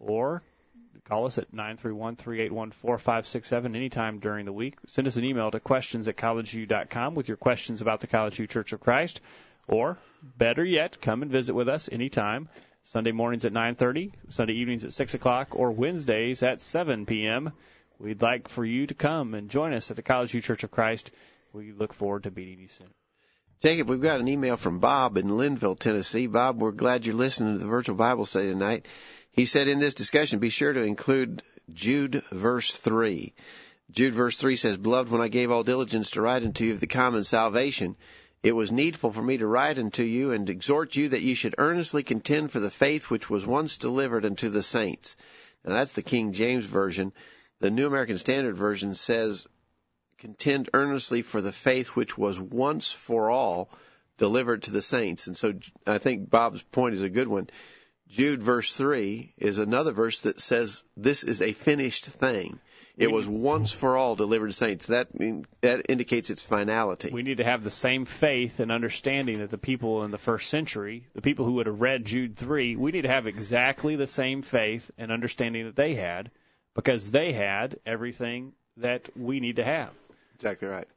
[0.00, 0.42] or
[1.06, 4.78] call us at 931-381-4567 anytime during the week.
[4.86, 8.46] Send us an email to questions at collegeview.com with your questions about the College View
[8.46, 9.20] Church of Christ.
[9.68, 12.48] Or, better yet, come and visit with us anytime.
[12.84, 17.52] Sunday mornings at 9.30, Sunday evenings at 6 o'clock, or Wednesdays at 7 p.m.
[17.98, 20.70] We'd like for you to come and join us at the College View Church of
[20.70, 21.10] Christ.
[21.52, 22.88] We look forward to meeting you soon.
[23.62, 26.26] Jacob, we've got an email from Bob in Lynnville, Tennessee.
[26.26, 28.86] Bob, we're glad you're listening to the virtual Bible study tonight.
[29.32, 31.42] He said in this discussion, be sure to include
[31.72, 33.34] Jude verse 3.
[33.90, 36.80] Jude verse 3 says, Beloved, when I gave all diligence to write unto you of
[36.80, 37.96] the common salvation,
[38.46, 41.56] it was needful for me to write unto you and exhort you that ye should
[41.58, 45.16] earnestly contend for the faith which was once delivered unto the saints.
[45.64, 47.12] Now that's the King James Version.
[47.58, 49.48] The New American Standard Version says,
[50.18, 53.68] contend earnestly for the faith which was once for all
[54.16, 55.26] delivered to the saints.
[55.26, 57.50] And so I think Bob's point is a good one.
[58.06, 62.60] Jude verse 3 is another verse that says this is a finished thing.
[62.96, 64.86] It was once for all delivered to saints.
[64.86, 65.08] That
[65.60, 67.10] that indicates its finality.
[67.10, 70.48] We need to have the same faith and understanding that the people in the first
[70.48, 74.06] century, the people who would have read Jude 3, we need to have exactly the
[74.06, 76.30] same faith and understanding that they had
[76.74, 79.90] because they had everything that we need to have.
[80.36, 80.88] Exactly right.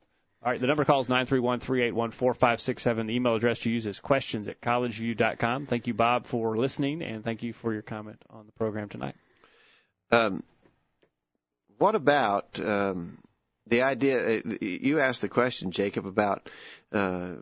[0.42, 3.08] All right, the number calls 931-381-4567.
[3.08, 5.66] The email address to use is questions at collegeview.com.
[5.66, 9.16] Thank you, Bob, for listening, and thank you for your comment on the program tonight.
[10.12, 10.42] Um,
[11.80, 13.18] what about um,
[13.68, 14.40] the idea?
[14.40, 16.50] Uh, you asked the question, Jacob, about
[16.92, 17.36] uh,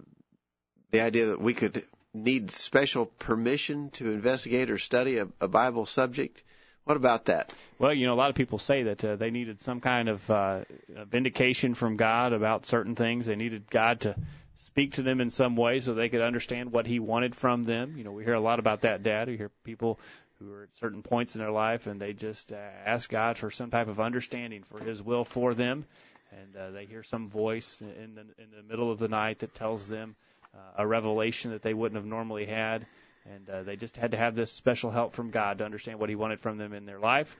[0.92, 1.84] the idea that we could
[2.14, 6.44] need special permission to investigate or study a, a Bible subject.
[6.86, 7.54] What about that?
[7.80, 10.32] Well, you know, a lot of people say that uh, they needed some kind of
[10.32, 10.62] uh,
[11.10, 13.26] vindication from God about certain things.
[13.26, 14.16] They needed God to
[14.56, 17.96] speak to them in some way so they could understand what He wanted from them.
[17.98, 19.28] You know, we hear a lot about that, Dad.
[19.28, 20.00] We hear people
[20.40, 23.52] who are at certain points in their life and they just uh, ask God for
[23.52, 25.86] some type of understanding for His will for them,
[26.32, 29.54] and uh, they hear some voice in the in the middle of the night that
[29.56, 30.16] tells them
[30.54, 32.86] uh, a revelation that they wouldn't have normally had
[33.34, 36.10] and uh, they just had to have this special help from God to understand what
[36.10, 37.36] He wanted from them in their life.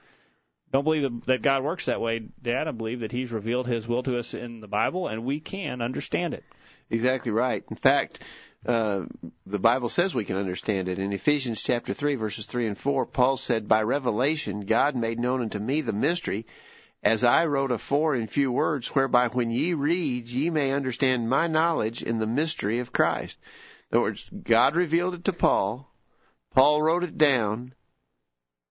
[0.70, 2.68] Don't believe that God works that way, Dad.
[2.68, 5.80] I believe that He's revealed His will to us in the Bible, and we can
[5.80, 6.44] understand it.
[6.90, 7.64] Exactly right.
[7.70, 8.22] In fact,
[8.68, 9.06] uh,
[9.46, 10.98] the Bible says we can understand it.
[10.98, 15.40] In Ephesians chapter 3, verses 3 and 4, Paul said, By revelation God made known
[15.40, 16.44] unto me the mystery,
[17.02, 21.46] as I wrote afore in few words, whereby when ye read, ye may understand my
[21.46, 23.38] knowledge in the mystery of Christ.
[23.90, 25.90] In other words, God revealed it to Paul.
[26.54, 27.72] Paul wrote it down.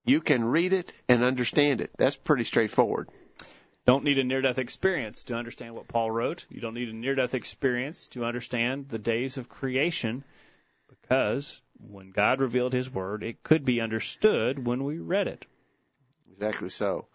[0.04, 1.90] You can read it and understand it.
[1.98, 3.08] That's pretty straightforward.
[3.88, 6.44] Don't need a near death experience to understand what Paul wrote.
[6.50, 10.24] You don't need a near death experience to understand the days of creation
[10.90, 15.46] because when God revealed his word, it could be understood when we read it.
[16.30, 17.06] Exactly so.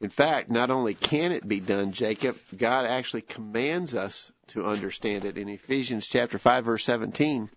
[0.00, 5.26] In fact, not only can it be done, Jacob, God actually commands us to understand
[5.26, 5.36] it.
[5.36, 7.50] In Ephesians chapter 5 verse 17,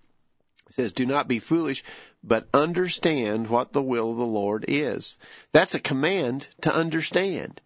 [0.67, 1.85] it says, "Do not be foolish,
[2.21, 5.17] but understand what the will of the Lord is."
[5.53, 7.61] That's a command to understand.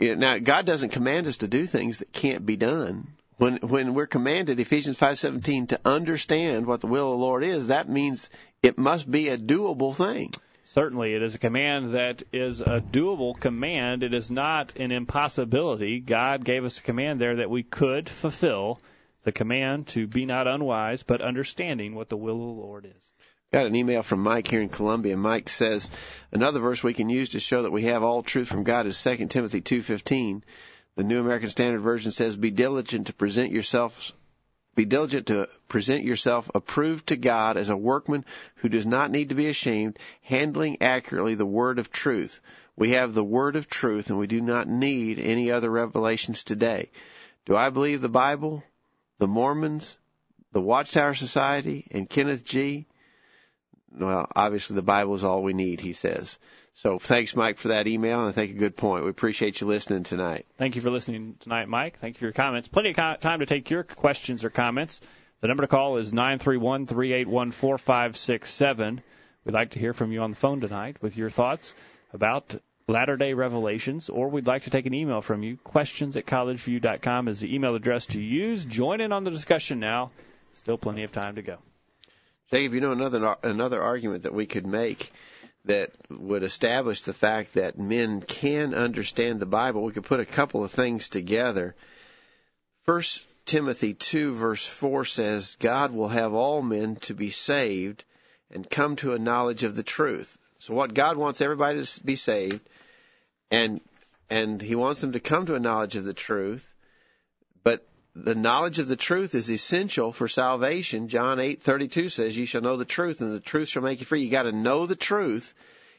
[0.00, 3.08] Now, God doesn't command us to do things that can't be done.
[3.36, 7.68] When when we're commanded Ephesians 5:17 to understand what the will of the Lord is,
[7.68, 8.30] that means
[8.62, 10.32] it must be a doable thing.
[10.64, 14.02] Certainly, it is a command that is a doable command.
[14.02, 16.00] It is not an impossibility.
[16.00, 18.78] God gave us a command there that we could fulfill
[19.24, 23.09] the command to be not unwise, but understanding what the will of the Lord is.
[23.52, 25.16] Got an email from Mike here in Columbia.
[25.16, 25.90] Mike says
[26.30, 28.96] another verse we can use to show that we have all truth from God is
[28.96, 30.44] 2 Timothy 2:15.
[30.94, 34.12] The New American Standard Version says, "Be diligent to present yourselves
[34.76, 38.24] be diligent to present yourself approved to God as a workman
[38.56, 42.40] who does not need to be ashamed, handling accurately the word of truth.
[42.76, 46.92] We have the word of truth and we do not need any other revelations today.
[47.46, 48.62] Do I believe the Bible,
[49.18, 49.98] the Mormons,
[50.52, 52.86] the Watchtower Society, and Kenneth G?
[53.92, 56.38] Well, obviously the Bible is all we need, he says.
[56.74, 59.04] So thanks, Mike, for that email, and I think a good point.
[59.04, 60.46] We appreciate you listening tonight.
[60.56, 61.98] Thank you for listening tonight, Mike.
[61.98, 62.68] Thank you for your comments.
[62.68, 65.00] Plenty of time to take your questions or comments.
[65.40, 69.02] The number to call is nine three one three eight one four five six seven.
[69.44, 71.74] We'd like to hear from you on the phone tonight with your thoughts
[72.12, 72.54] about
[72.86, 75.56] Latter day Revelations, or we'd like to take an email from you.
[75.56, 78.64] Questions at collegeview.com is the email address to use.
[78.64, 80.10] Join in on the discussion now.
[80.52, 81.58] Still plenty of time to go.
[82.50, 85.12] Jacob, you know another another argument that we could make
[85.66, 89.84] that would establish the fact that men can understand the Bible.
[89.84, 91.76] We could put a couple of things together.
[92.84, 98.04] First Timothy 2 verse 4 says, God will have all men to be saved
[98.50, 100.36] and come to a knowledge of the truth.
[100.58, 102.60] So what God wants everybody to be saved
[103.50, 103.80] and
[104.28, 106.66] and he wants them to come to a knowledge of the truth.
[107.62, 107.84] But
[108.14, 111.08] the knowledge of the truth is essential for salvation.
[111.08, 114.22] John 8:32 says, "You shall know the truth, and the truth shall make you free."
[114.22, 115.54] You got to know the truth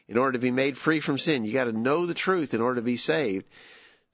[0.08, 1.44] in order to be made free from sin.
[1.44, 3.46] You got to know the truth in order to be saved.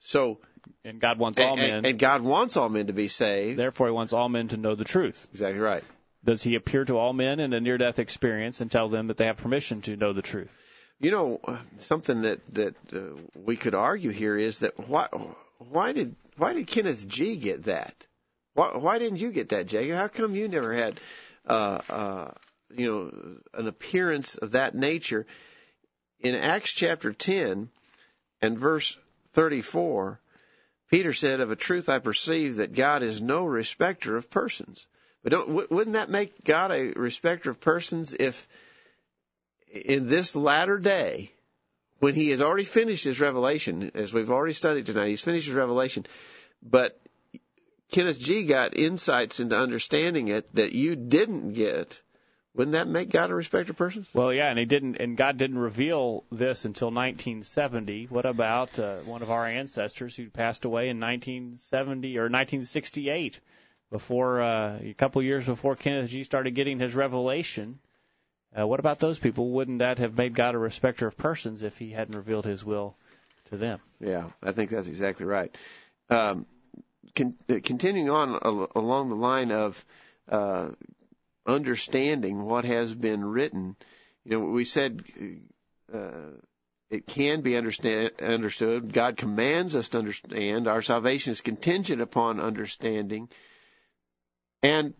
[0.00, 0.38] So,
[0.84, 1.86] and God wants all and, men.
[1.86, 3.58] And God wants all men to be saved.
[3.58, 5.26] Therefore, He wants all men to know the truth.
[5.32, 5.82] Exactly right.
[6.24, 9.26] Does He appear to all men in a near-death experience and tell them that they
[9.26, 10.56] have permission to know the truth?
[11.00, 11.40] You know,
[11.78, 15.08] something that that uh, we could argue here is that why
[15.58, 18.06] why did why did Kenneth G get that?
[18.54, 19.96] Why why didn't you get that, Jacob?
[19.96, 21.00] How come you never had
[21.46, 22.30] uh, uh,
[22.70, 25.26] you know an appearance of that nature?
[26.20, 27.70] In Acts chapter ten
[28.40, 28.98] and verse
[29.32, 30.20] thirty four,
[30.90, 34.86] Peter said, "Of a truth I perceive that God is no respecter of persons."
[35.22, 38.46] But don't, wouldn't that make God a respecter of persons if
[39.70, 41.32] in this latter day,
[41.98, 45.54] when he has already finished his revelation, as we've already studied tonight, he's finished his
[45.54, 46.06] revelation,
[46.62, 47.00] but
[47.90, 52.00] Kenneth G got insights into understanding it that you didn't get.
[52.54, 54.08] Wouldn't that make God a respecter of persons?
[54.12, 58.06] Well, yeah, and he didn't, and God didn't reveal this until 1970.
[58.06, 63.40] What about uh, one of our ancestors who passed away in 1970 or 1968?
[63.90, 67.78] Before uh, a couple years before Kenneth G started getting his revelation,
[68.56, 69.50] uh, what about those people?
[69.50, 72.96] Wouldn't that have made God a respecter of persons if He hadn't revealed His will
[73.50, 73.80] to them?
[74.00, 75.54] Yeah, I think that's exactly right.
[76.10, 76.46] Um,
[77.14, 79.84] con- uh, continuing on al- along the line of
[80.28, 80.70] uh,
[81.46, 83.76] understanding what has been written,
[84.24, 85.02] you know, we said
[85.92, 86.30] uh,
[86.90, 88.92] it can be understand, understood.
[88.92, 90.68] God commands us to understand.
[90.68, 93.28] Our salvation is contingent upon understanding.
[94.62, 94.94] And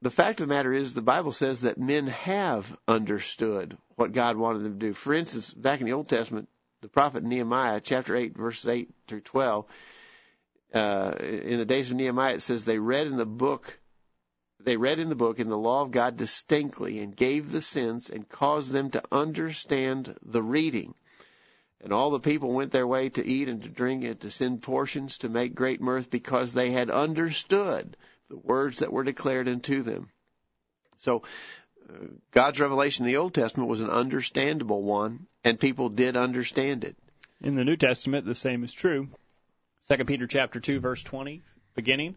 [0.00, 4.36] the fact of the matter is the Bible says that men have understood what God
[4.36, 4.92] wanted them to do.
[4.92, 6.48] For instance, back in the Old Testament,
[6.82, 9.66] the prophet Nehemiah, chapter 8, verses 8 through 12,
[10.74, 13.80] uh, in the days of Nehemiah, it says they read in the book,
[14.60, 18.08] they read in the book in the law of God distinctly and gave the sense
[18.08, 20.94] and caused them to understand the reading.
[21.80, 24.62] And all the people went their way to eat and to drink and to send
[24.62, 27.96] portions to make great mirth because they had understood
[28.28, 30.08] the words that were declared unto them.
[30.98, 31.22] So,
[31.88, 36.84] uh, God's revelation in the Old Testament was an understandable one, and people did understand
[36.84, 36.96] it.
[37.40, 39.08] In the New Testament, the same is true.
[39.80, 41.42] Second Peter chapter two, verse twenty,
[41.74, 42.16] beginning,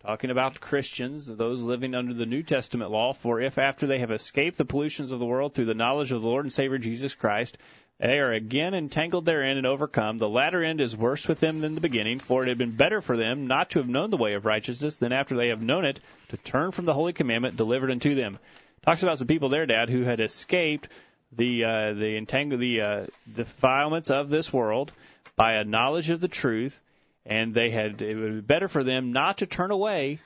[0.00, 3.12] talking about Christians, those living under the New Testament law.
[3.12, 6.22] For if after they have escaped the pollutions of the world through the knowledge of
[6.22, 7.58] the Lord and Savior Jesus Christ,
[8.02, 10.18] they are again entangled therein and overcome.
[10.18, 13.00] The latter end is worse with them than the beginning, for it had been better
[13.00, 15.84] for them not to have known the way of righteousness than after they have known
[15.84, 16.00] it
[16.30, 18.40] to turn from the holy commandment delivered unto them.
[18.84, 20.88] Talks about some people there, Dad, who had escaped
[21.30, 24.90] the uh, the entangle the uh, defilements of this world
[25.36, 26.80] by a knowledge of the truth,
[27.24, 30.18] and they had it would be better for them not to turn away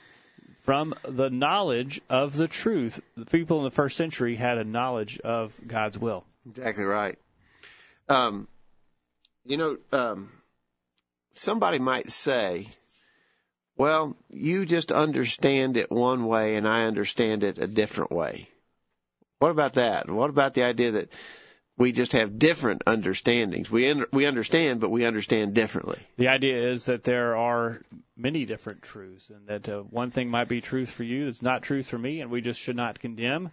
[0.62, 3.00] from the knowledge of the truth.
[3.18, 6.24] The people in the first century had a knowledge of God's will.
[6.48, 7.18] Exactly right.
[8.08, 8.48] Um,
[9.44, 10.30] you know, um,
[11.32, 12.66] somebody might say,
[13.76, 18.48] well, you just understand it one way and I understand it a different way.
[19.38, 20.08] What about that?
[20.08, 21.12] What about the idea that
[21.76, 23.70] we just have different understandings?
[23.70, 25.98] We un- we understand, but we understand differently.
[26.16, 27.82] The idea is that there are
[28.16, 31.62] many different truths, and that uh, one thing might be truth for you that's not
[31.62, 33.50] truth for me, and we just should not condemn.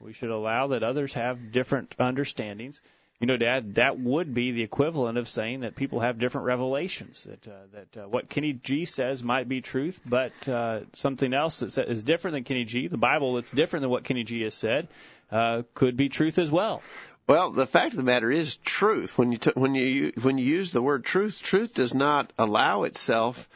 [0.00, 2.80] We should allow that others have different understandings.
[3.20, 7.24] You know, Dad, that would be the equivalent of saying that people have different revelations.
[7.24, 11.60] That uh, that uh, what Kenny G says might be truth, but uh, something else
[11.60, 14.54] that is different than Kenny G, the Bible that's different than what Kenny G has
[14.54, 14.88] said,
[15.30, 16.82] uh, could be truth as well.
[17.26, 19.16] Well, the fact of the matter is truth.
[19.16, 22.82] When you t- when you when you use the word truth, truth does not allow
[22.82, 23.48] itself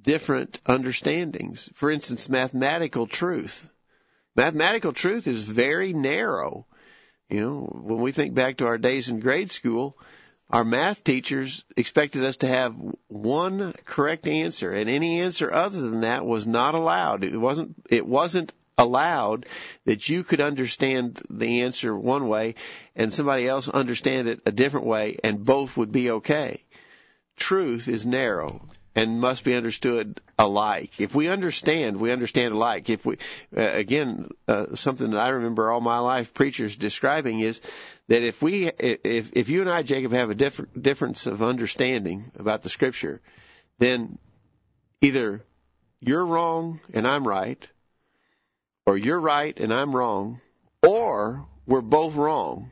[0.00, 1.70] different understandings.
[1.74, 3.68] For instance, mathematical truth.
[4.36, 6.66] Mathematical truth is very narrow.
[7.34, 9.98] You know, when we think back to our days in grade school,
[10.48, 12.76] our math teachers expected us to have
[13.08, 17.24] one correct answer, and any answer other than that was not allowed.
[17.24, 17.74] It wasn't.
[17.90, 19.46] It wasn't allowed
[19.84, 22.54] that you could understand the answer one way
[22.94, 26.62] and somebody else understand it a different way, and both would be okay.
[27.36, 31.00] Truth is narrow and must be understood alike.
[31.00, 32.88] If we understand, we understand alike.
[32.88, 33.18] If we,
[33.56, 37.60] uh, again, uh, something that I remember all my life preachers describing is
[38.08, 42.30] that if we, if if you and I, Jacob, have a different difference of understanding
[42.38, 43.20] about the Scripture,
[43.78, 44.18] then
[45.00, 45.42] either
[46.00, 47.66] you're wrong and I'm right,
[48.86, 50.40] or you're right and I'm wrong,
[50.86, 52.70] or we're both wrong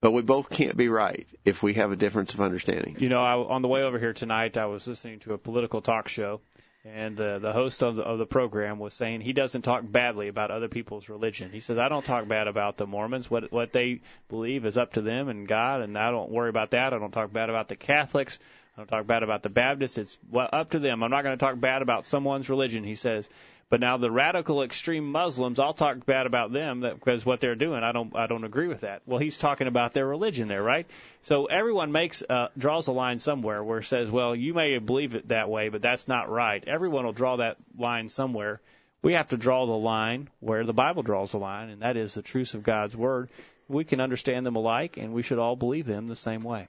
[0.00, 2.96] but we both can't be right if we have a difference of understanding.
[2.98, 5.80] You know, I, on the way over here tonight, I was listening to a political
[5.80, 6.40] talk show,
[6.84, 10.28] and uh, the host of the, of the program was saying he doesn't talk badly
[10.28, 11.50] about other people's religion.
[11.50, 13.30] He says I don't talk bad about the Mormons.
[13.30, 16.72] What what they believe is up to them and God, and I don't worry about
[16.72, 16.92] that.
[16.92, 18.38] I don't talk bad about the Catholics.
[18.76, 19.96] I don't talk bad about the Baptists.
[19.96, 21.02] It's well, up to them.
[21.02, 22.84] I'm not going to talk bad about someone's religion.
[22.84, 23.28] He says,
[23.68, 27.82] but now the radical extreme Muslims, I'll talk bad about them because what they're doing,
[27.82, 29.02] I don't I don't agree with that.
[29.06, 30.86] Well, he's talking about their religion there, right?
[31.22, 35.14] So everyone makes uh, draws a line somewhere where it says, well, you may believe
[35.14, 36.62] it that way, but that's not right.
[36.66, 38.60] Everyone will draw that line somewhere.
[39.02, 42.14] We have to draw the line where the Bible draws the line, and that is
[42.14, 43.30] the truth of God's word.
[43.68, 46.68] We can understand them alike, and we should all believe them the same way.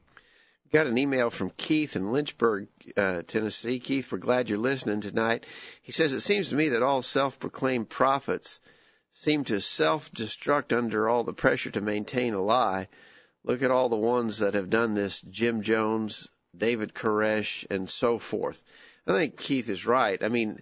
[0.74, 3.80] Got an email from Keith in Lynchburg, uh, Tennessee.
[3.80, 5.46] Keith, we're glad you're listening tonight.
[5.82, 8.60] He says, It seems to me that all self proclaimed prophets
[9.14, 12.90] seem to self destruct under all the pressure to maintain a lie.
[13.46, 18.20] Look at all the ones that have done this Jim Jones, David Koresh, and so
[18.20, 18.62] forth.
[19.06, 20.22] I think Keith is right.
[20.22, 20.62] I mean,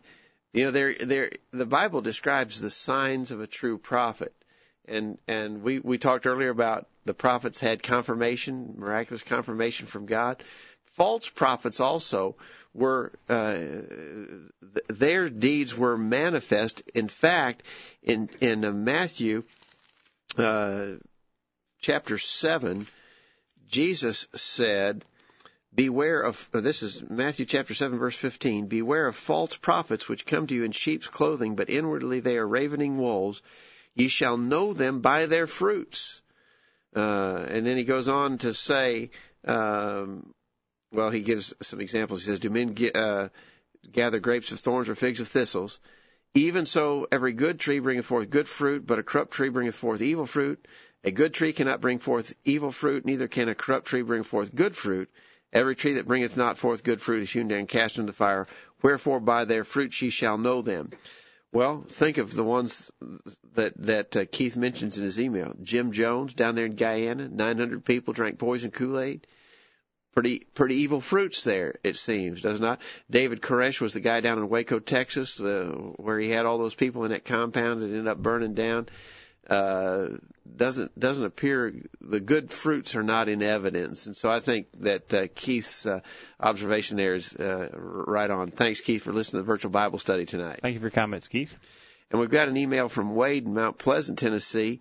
[0.53, 4.35] you know, there, there, the Bible describes the signs of a true prophet
[4.87, 10.43] and and we we talked earlier about the prophets had confirmation, miraculous confirmation from God.
[10.85, 12.35] False prophets also
[12.73, 13.57] were uh,
[14.87, 16.83] their deeds were manifest.
[16.93, 17.63] In fact,
[18.01, 19.43] in in uh, Matthew
[20.37, 20.85] uh,
[21.81, 22.85] chapter seven,
[23.67, 25.05] Jesus said.
[25.73, 30.47] Beware of this is Matthew chapter 7 verse 15 beware of false prophets which come
[30.47, 33.41] to you in sheep's clothing but inwardly they are ravening wolves
[33.95, 36.21] Ye shall know them by their fruits.
[36.95, 39.11] Uh, and then he goes on to say,
[39.45, 40.33] um,
[40.91, 42.23] well, he gives some examples.
[42.23, 43.29] He says, Do men get, uh,
[43.91, 45.79] gather grapes of thorns or figs of thistles?
[46.33, 50.01] Even so, every good tree bringeth forth good fruit, but a corrupt tree bringeth forth
[50.01, 50.65] evil fruit.
[51.03, 54.53] A good tree cannot bring forth evil fruit, neither can a corrupt tree bring forth
[54.53, 55.09] good fruit.
[55.53, 58.17] Every tree that bringeth not forth good fruit is hewn down and cast into the
[58.17, 58.47] fire.
[58.81, 60.91] Wherefore by their fruits ye shall know them.
[61.51, 62.91] Well, think of the ones
[63.53, 65.53] that that uh, Keith mentions in his email.
[65.61, 69.25] Jim Jones down there in Guyana, 900 people drank poison Kool-Aid.
[70.13, 72.81] Pretty pretty evil fruits there, it seems, does not?
[73.09, 76.75] David Koresh was the guy down in Waco, Texas, uh, where he had all those
[76.75, 78.91] people in that compound that ended up burning down uh,
[79.47, 85.13] doesn't doesn't appear the good fruits are not in evidence, and so I think that
[85.13, 86.01] uh, Keith's uh,
[86.39, 88.51] observation there is uh, right on.
[88.51, 90.59] Thanks, Keith, for listening to the virtual Bible study tonight.
[90.61, 91.57] Thank you for your comments, Keith.
[92.11, 94.79] And we've got an email from Wade in Mount Pleasant, Tennessee.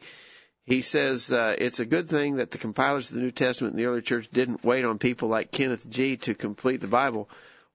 [0.66, 3.78] He says uh, it's a good thing that the compilers of the New Testament in
[3.78, 7.28] the early church didn't wait on people like Kenneth G to complete the Bible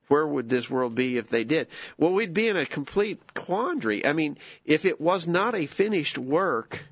[0.10, 1.68] where would this world be if they did?
[1.98, 4.06] Well, we'd be in a complete quandary.
[4.06, 6.84] I mean, if it was not a finished work,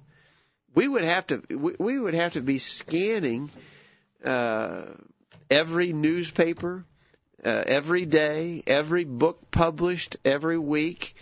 [0.74, 1.41] we would have to
[1.80, 3.49] we would have to be scanning
[4.24, 4.86] uh,
[5.49, 6.86] every newspaper,
[7.43, 11.15] uh, every day, every book published every week,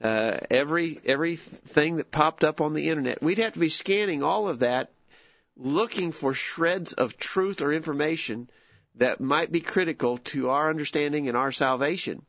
[0.00, 3.22] uh, every everything that popped up on the internet.
[3.22, 4.92] We'd have to be scanning all of that,
[5.56, 8.48] looking for shreds of truth or information
[9.00, 12.22] that might be critical to our understanding and our salvation.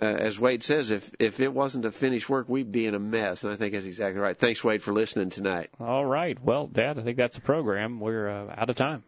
[0.00, 2.98] Uh, as Wade says, if if it wasn't a finished work, we'd be in a
[2.98, 3.44] mess.
[3.44, 4.36] And I think that's exactly right.
[4.36, 5.70] Thanks, Wade, for listening tonight.
[5.80, 6.38] All right.
[6.40, 8.00] Well, Dad, I think that's a program.
[8.00, 9.02] We're uh, out of time.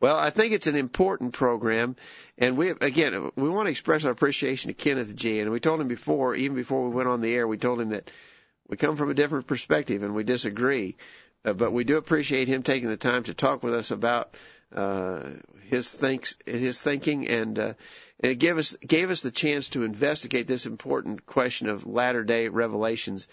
[0.00, 1.96] Well, I think it's an important program,
[2.38, 5.40] and we have, again we want to express our appreciation to Kenneth G.
[5.40, 7.90] And we told him before, even before we went on the air, we told him
[7.90, 8.10] that
[8.66, 10.96] we come from a different perspective and we disagree.
[11.44, 14.34] uh, but we do appreciate him taking the time to talk with us about
[14.74, 15.30] uh,
[15.68, 17.74] his thinks his thinking and uh,
[18.20, 22.24] and it gave us gave us the chance to investigate this important question of latter
[22.24, 23.28] day revelations.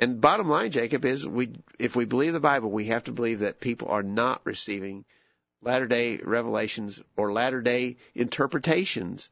[0.00, 3.40] And bottom line, Jacob, is we if we believe the Bible, we have to believe
[3.40, 5.04] that people are not receiving
[5.60, 9.30] latter day revelations or latter day interpretations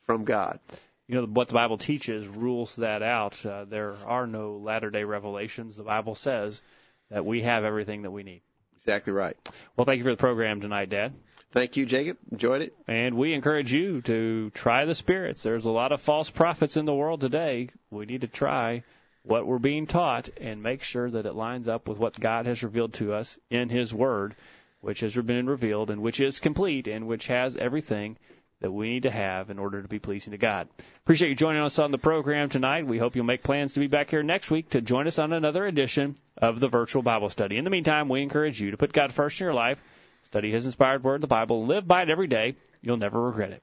[0.00, 0.60] from God.
[1.08, 3.44] You know what the Bible teaches rules that out.
[3.44, 5.76] Uh, there are no latter day revelations.
[5.76, 6.62] The Bible says
[7.10, 8.42] that we have everything that we need.
[8.82, 9.36] Exactly right.
[9.76, 11.14] Well, thank you for the program tonight, Dad.
[11.52, 12.16] Thank you, Jacob.
[12.32, 12.74] Enjoyed it.
[12.88, 15.42] And we encourage you to try the spirits.
[15.42, 17.68] There's a lot of false prophets in the world today.
[17.90, 18.82] We need to try
[19.22, 22.64] what we're being taught and make sure that it lines up with what God has
[22.64, 24.34] revealed to us in His Word,
[24.80, 28.16] which has been revealed and which is complete and which has everything
[28.62, 30.68] that we need to have in order to be pleasing to God.
[31.04, 32.86] Appreciate you joining us on the program tonight.
[32.86, 35.32] We hope you'll make plans to be back here next week to join us on
[35.32, 37.58] another edition of the virtual Bible study.
[37.58, 39.78] In the meantime, we encourage you to put God first in your life,
[40.24, 42.54] study His inspired word, the Bible, live by it every day.
[42.80, 43.62] You'll never regret it.